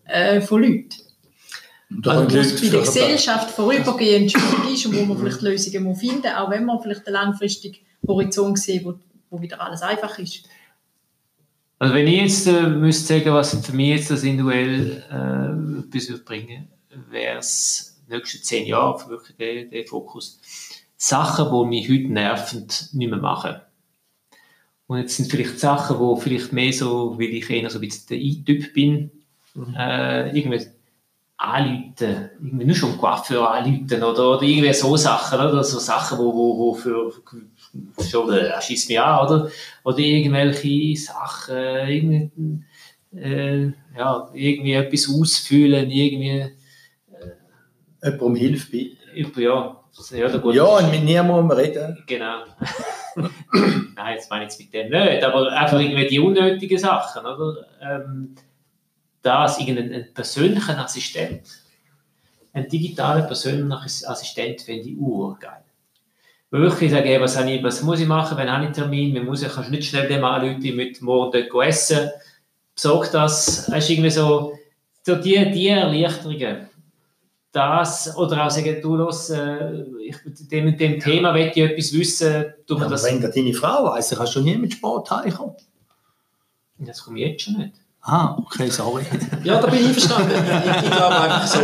[0.05, 0.91] äh, von Leuten.
[2.07, 5.83] Also, Wo die es bei der Gesellschaft vorübergehend schwierig ist und wo man vielleicht Lösungen
[5.85, 8.95] muss finden muss, auch wenn man vielleicht einen langfristigen Horizont sieht, wo,
[9.31, 10.49] wo wieder alles einfach ist.
[11.79, 16.11] Also wenn ich jetzt äh, müsste sagen, was für mich jetzt das individuell äh, etwas
[16.11, 16.69] würde bringen,
[17.11, 20.41] wäre es nächsten zehn Jahre wirklich der, der Fokus.
[20.97, 23.57] Sachen, die mich heute nerven, nicht mehr machen.
[24.87, 28.09] Und jetzt sind vielleicht Sachen, die vielleicht mehr so, weil ich eher so ein bisschen
[28.09, 29.11] der I-Typ bin,
[29.77, 30.67] äh, irgendwie
[31.37, 35.65] anrufen, irgendwie nur schon Coiffeur anrufen oder, oder irgendwie so Sachen, oder?
[35.65, 37.13] So Sachen, wo, wo, wo für,
[38.31, 39.51] äh, schießt mich an, oder?
[39.85, 42.65] Oder irgendwelche Sachen, irgendwie,
[43.17, 46.51] äh, ja, irgendwie etwas ausfüllen, irgendwie,
[48.03, 49.41] Jemand um Hilfe bitten.
[49.41, 49.77] ja,
[50.13, 52.03] ja, da geht Ja, und mit niemandem reden.
[52.07, 52.45] Genau.
[53.53, 57.67] Nein, jetzt meine ich jetzt mit dem nicht, aber einfach irgendwie die unnötigen Sachen, oder?
[57.83, 58.35] Ähm,
[59.23, 61.43] das, irgendein persönlichen Assistent,
[62.53, 65.63] ein digitaler persönlicher Assistent finde ich urgeil.
[66.51, 69.15] Wirklich sagen, hey, was, habe ich, was muss ich machen, wenn habe ich einen Termin,
[69.15, 72.11] man muss, ich kannst nicht schnell dem anrufen, ich möchte morgen dort essen,
[72.75, 74.59] besorg das, du, irgendwie so,
[75.03, 76.69] so die, die Erleichterungen
[77.53, 80.17] das, oder auch sagen, du, los, äh, ich,
[80.51, 83.85] dem, und dem Thema will ich etwas wissen, mir Ja, das, wenn gerade deine Frau
[83.85, 85.57] weiss, dann kannst du nie mit Sport heimkommen.
[86.79, 87.75] das komme ich jetzt schon nicht.
[88.03, 89.05] Ah, okay, sorry.
[89.45, 90.31] Ja, da bin ich einverstanden.
[90.33, 91.61] ich, ich glaube einfach so,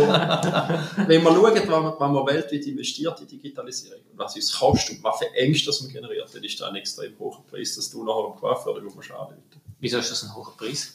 [1.07, 4.97] wenn wir schauen, was man, was man weltweit investiert in Digitalisierung und was es kostet
[4.97, 7.89] und was für Ängste das man generiert, dann ist da ein extrem hoher Preis, dass
[7.89, 9.61] du nachher Coiffeur oder musst anrufen.
[9.79, 10.93] Wieso ist das ein hoher Preis?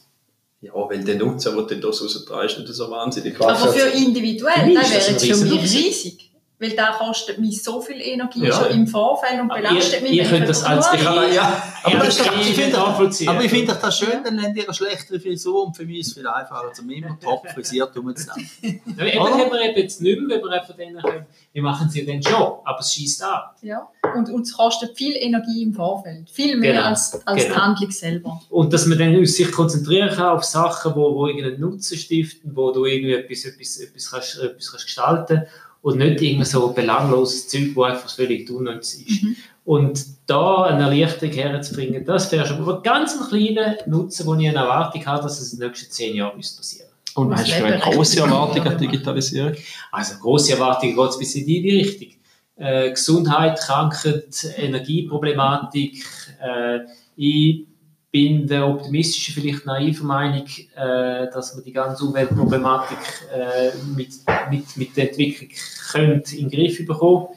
[0.60, 4.66] Ja, weil der Nutzen, den du daraus raustreibst, nicht so wahnsinnig Aber für individuell, Für
[4.66, 5.76] mich das ist das wäre für mich Riesennutzen.
[5.84, 6.31] riesig.
[6.62, 8.52] Weil da kostet mich so viel Energie Ja.
[8.52, 10.12] schon im Vorfeld und Aber belastet mich.
[10.12, 13.44] ihr könnt das als- ich Aber ja, Aber, Ja, das, das kann ich finde, aber
[13.44, 16.12] ich finde das schön, dann lernt ihr eine schlechtere Frisur und für mich ist es
[16.14, 18.48] viel einfacher, zum immer top frisiert rumzunehmen.
[18.96, 21.26] Ja, Eben haben wir eben jetzt nicht mehr, wenn wir von denen können.
[21.52, 23.40] Wir machen sie dann schon, aber es schießt an.
[23.62, 23.88] Ja.
[24.14, 26.30] Und, und es kostet viel Energie im Vorfeld.
[26.30, 26.86] Viel mehr Genau.
[26.86, 27.54] als, als Genau.
[27.56, 28.40] die Handlung selber.
[28.50, 32.70] Und dass man dann sich konzentrieren kann auf Sachen, wo, wo irgendeinen Nutzen stiften, wo
[32.70, 35.42] du irgendwie etwas, etwas, etwas, kannst, etwas kannst gestalten
[35.82, 39.22] und nicht irgendwie so belangloses Zeug, wo einfach völlig unnütz ist.
[39.22, 39.36] Mhm.
[39.64, 44.48] Und da eine Erleichterung herzubringen, das wäre schon aber ganz ein kleiner Nutzen, wo ich
[44.48, 47.60] eine Erwartung habe, dass es in den nächsten zehn Jahren müsste passieren Und was hast
[47.60, 49.52] du eine grosse recht- Erwartung an Digitalisierung?
[49.92, 52.08] Also grosse Erwartungen geht es bis in die, die Richtung.
[52.56, 56.04] Äh, Gesundheit, Krankheit, Energieproblematik.
[56.40, 56.80] Äh,
[57.16, 57.66] ich
[58.12, 60.46] bin der optimistische, vielleicht naive Meinung,
[60.76, 62.98] äh, dass wir die ganze Umweltproblematik
[63.34, 64.10] äh, mit,
[64.50, 65.48] mit, mit der Entwicklung
[65.90, 67.28] können in den Griff bekommen.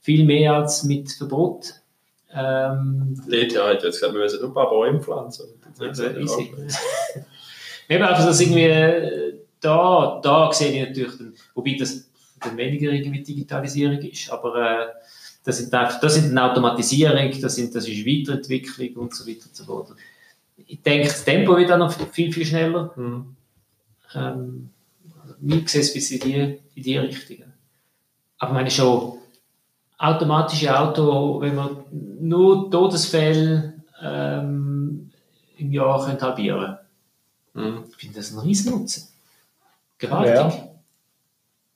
[0.00, 1.74] Viel mehr als mit Verbot.
[2.34, 5.46] Ähm, Lydia hat jetzt gesagt, wir müssen ein paar Bäume pflanzen.
[5.78, 6.02] also.
[7.88, 12.08] Eben einfach, dass irgendwie äh, da, da sehe ich natürlich, dann, wobei das
[12.40, 14.86] dann weniger irgendwie Digitalisierung ist, aber äh,
[15.44, 19.54] das sind das sind eine Automatisierung, das, sind, das ist Weiterentwicklung und so weiter und
[19.54, 19.88] so fort.
[20.56, 22.92] Ich denke, das Tempo wird auch noch viel, viel schneller.
[22.96, 23.36] Mhm.
[24.14, 24.70] Ähm,
[25.46, 27.38] ich sehe es bis in die, in die Richtung.
[28.38, 29.18] Aber ich meine schon,
[29.98, 31.76] automatische Auto, wenn man
[32.20, 35.10] nur Todesfälle ähm,
[35.58, 36.78] im Jahr könnte halbieren
[37.56, 37.84] Mhm.
[37.88, 39.08] ich finde das ein Riesennutzen.
[39.98, 40.60] Gewaltig.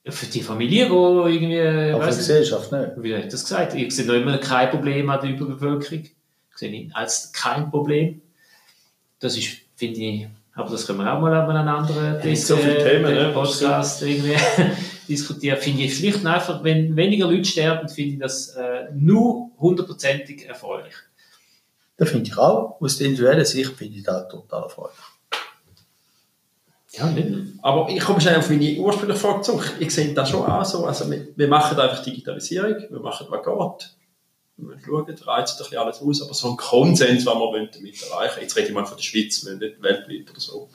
[0.05, 0.13] Ja.
[0.13, 2.91] Für die Familie, wo irgendwie, Aber für die Gesellschaft nicht.
[2.97, 6.03] wie ich das gesagt, ich sehe noch immer kein Problem an der Überbevölkerung.
[6.03, 6.13] Ich
[6.57, 8.21] sehe ihn als kein Problem.
[9.21, 12.57] Das ist, finde ich, Aber das können wir auch mal an einem anderen Ja, so
[12.57, 13.31] viele Themen, ne?
[13.33, 14.37] Podcast irgendwie
[15.09, 15.59] diskutieren.
[15.59, 20.95] Finde ich vielleicht einfach, wenn weniger Leute sterben, finde ich das äh, nur hundertprozentig erfreulich.
[21.97, 22.81] Das finde ich auch.
[22.81, 24.97] Aus der individuellen Sicht finde ich das total erfreulich.
[26.93, 27.29] Ja, nicht?
[27.63, 29.75] Aber ich komme schnell auf meine ursprüngliche Frage zurück.
[29.79, 30.87] Ich sehe das schon auch so.
[30.87, 33.98] Also wir, wir machen einfach Digitalisierung, wir machen, was geht.
[34.61, 38.03] Wir schauen, reizt ein bisschen alles aus, aber so ein Konsens, was wir wollen damit
[38.03, 40.69] erreichen jetzt rede ich mal von der Schweiz, wir nicht weltweit oder so,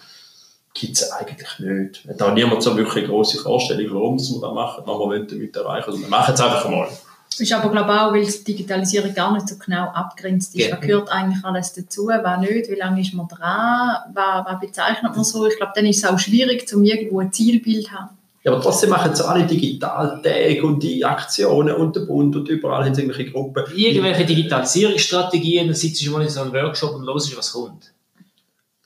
[0.73, 2.07] gibt es eigentlich nicht.
[2.17, 4.99] Da hat niemand so wirklich eine grosse Vorstellung, warum das wir das machen, was wir
[4.99, 6.87] wollen damit erreichen Also wir machen es einfach mal.
[7.29, 10.67] Das ist aber glaube ich auch, weil die Digitalisierung gar nicht so genau abgrenzt ist.
[10.67, 10.75] Ja.
[10.75, 15.15] Was gehört eigentlich alles dazu, was nicht, wie lange ist man dran, was, was bezeichnet
[15.15, 15.45] man so.
[15.47, 18.17] Ich glaube, dann ist es auch schwierig, um irgendwo ein Zielbild zu haben.
[18.43, 22.49] Ja, aber trotzdem machen sie alle digital Tage und die Aktionen und der Bund und
[22.49, 23.63] überall haben sie irgendwelche Gruppen.
[23.73, 27.93] Irgendwelche Digitalisierungsstrategien, dann sitzt du mal in so einem Workshop und hörst, was kommt.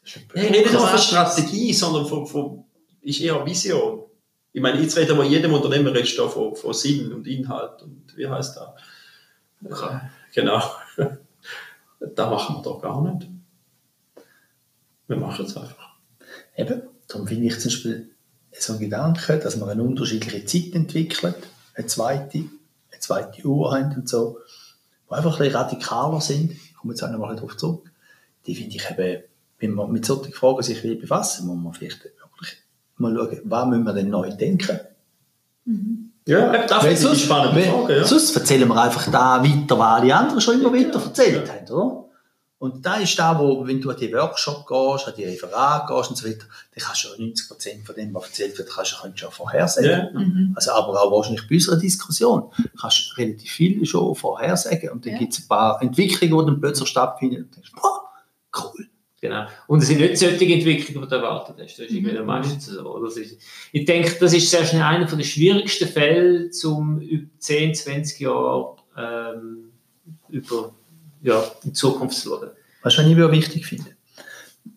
[0.06, 2.66] Ja, ich rede nicht nur von Strategie, sondern von, von
[3.02, 4.04] ist eher Vision.
[4.54, 8.16] Ich meine, jetzt reden wir jedem Unternehmer redest da von, von Sinn und Inhalt und
[8.16, 9.80] wie heißt das?
[9.80, 10.00] Okay.
[10.34, 10.62] Genau.
[12.00, 13.28] Das machen wir doch gar nicht.
[15.08, 15.96] Wir machen es einfach.
[16.56, 18.12] Eben, darum finde ich zum Beispiel
[18.62, 21.36] so einen Gedanken, dass man eine unterschiedliche Zeit entwickelt,
[21.74, 24.40] eine zweite, eine zweite Uhr haben und so,
[25.10, 26.52] die einfach ein bisschen radikaler sind.
[26.52, 27.90] Ich komme jetzt auch noch mal darauf zurück.
[28.46, 29.24] Die finde ich eben,
[29.60, 32.58] wenn man mit solchen Fragen sich will befassen, muss man vielleicht wirklich
[32.98, 34.80] mal schauen, was müssen wir denn neu denken?
[36.26, 37.98] Ja, eben, das ist eine spannende Frage.
[37.98, 38.04] Ja.
[38.06, 42.07] Sonst erzählen wir einfach da weiter, was alle anderen schon immer weiter erzählt haben, oder?
[42.60, 46.10] Und da ist da, wo, wenn du an die Workshop gehst, an die Referate gehst
[46.10, 49.12] und so weiter, dann kannst du schon 90% von dem, was erzählt wird, kannst du
[49.16, 49.90] schon vorhersagen.
[49.90, 50.54] Ja.
[50.56, 54.90] Also, aber auch wahrscheinlich bei unserer Diskussion kannst du relativ viel schon vorhersagen.
[54.90, 55.20] Und dann Ja.
[55.20, 58.02] gibt es ein paar Entwicklungen, die dann plötzlich stattfinden und du denkst, boah,
[58.64, 58.88] cool.
[59.22, 59.46] Genau.
[59.68, 61.78] Und es sind nicht solche Entwicklungen, die du erwartet hast.
[61.80, 62.82] Das ist irgendwie meistens so.
[62.82, 63.06] Oder?
[63.06, 63.40] Das ist,
[63.72, 68.76] ich denke, das ist sehr schnell einer der schwierigsten Fälle, um über 10, 20 Jahre
[68.96, 69.72] ähm,
[70.30, 70.72] über,
[71.22, 72.50] ja, in Zukunft zu schauen.
[72.84, 73.92] Was ich auch wichtig finde,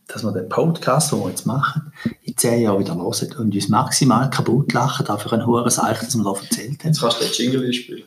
[0.06, 3.68] dass wir den Podcast, den wir jetzt machen, in 10 Jahren wieder hören und uns
[3.68, 6.88] maximal kaputt lachen, dafür ein hohes Zeichen, das wir da erzählt haben.
[6.88, 8.04] Jetzt kannst du den Jingle spielen.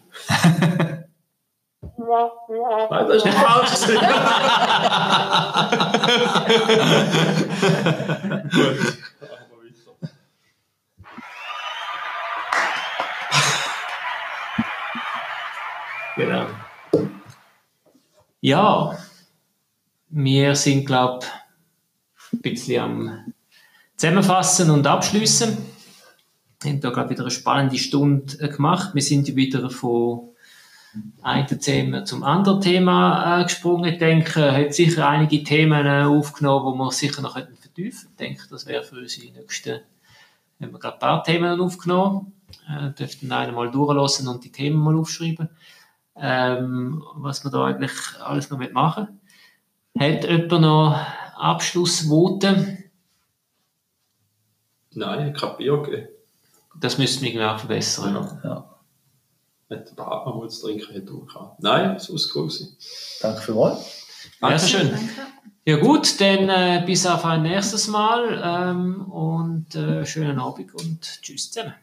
[2.90, 3.88] Nein, das ist nicht falsch.
[8.54, 8.98] Gut.
[16.16, 16.46] Genau.
[18.46, 18.98] Ja,
[20.10, 23.34] wir sind, glaube ich, ein bisschen am
[23.96, 25.58] Zusammenfassen und Abschließen.
[26.62, 28.94] Wir haben da, glaube wieder eine spannende Stunde äh, gemacht.
[28.94, 30.32] Wir sind wieder von
[31.22, 33.94] einem Thema zum anderen Thema äh, gesprungen.
[33.94, 38.12] Ich denke, hat sicher einige Themen äh, aufgenommen, die wir sicher noch könnten vertiefen könnten.
[38.12, 39.80] Ich denke, das wäre für unsere nächsten,
[40.62, 42.34] haben wir gerade ein paar Themen aufgenommen.
[42.68, 45.48] Äh, dürften einen mal durchlassen und die Themen mal aufschreiben
[46.16, 47.91] ähm, was wir da eigentlich
[48.22, 49.20] alles noch machen
[49.99, 50.99] Hat jemand noch
[51.36, 52.78] Abschlussworte?
[54.91, 56.07] Nein, kein Bier gegeben.
[56.80, 58.14] Das müssten wir irgendwie auch verbessern.
[58.14, 58.49] Ja.
[58.49, 58.70] Ja.
[59.70, 61.05] Nicht der Partner, der zu trinken hätte.
[61.05, 61.49] können.
[61.59, 62.47] Nein, so ist es cool.
[62.47, 62.78] gewesen.
[63.22, 64.05] Danke vielmals.
[64.39, 64.91] Dankeschön.
[64.91, 65.09] Danke.
[65.66, 71.01] Ja gut, dann äh, bis auf ein nächstes Mal ähm, und äh, schönen Abend und
[71.22, 71.74] tschüss zusammen.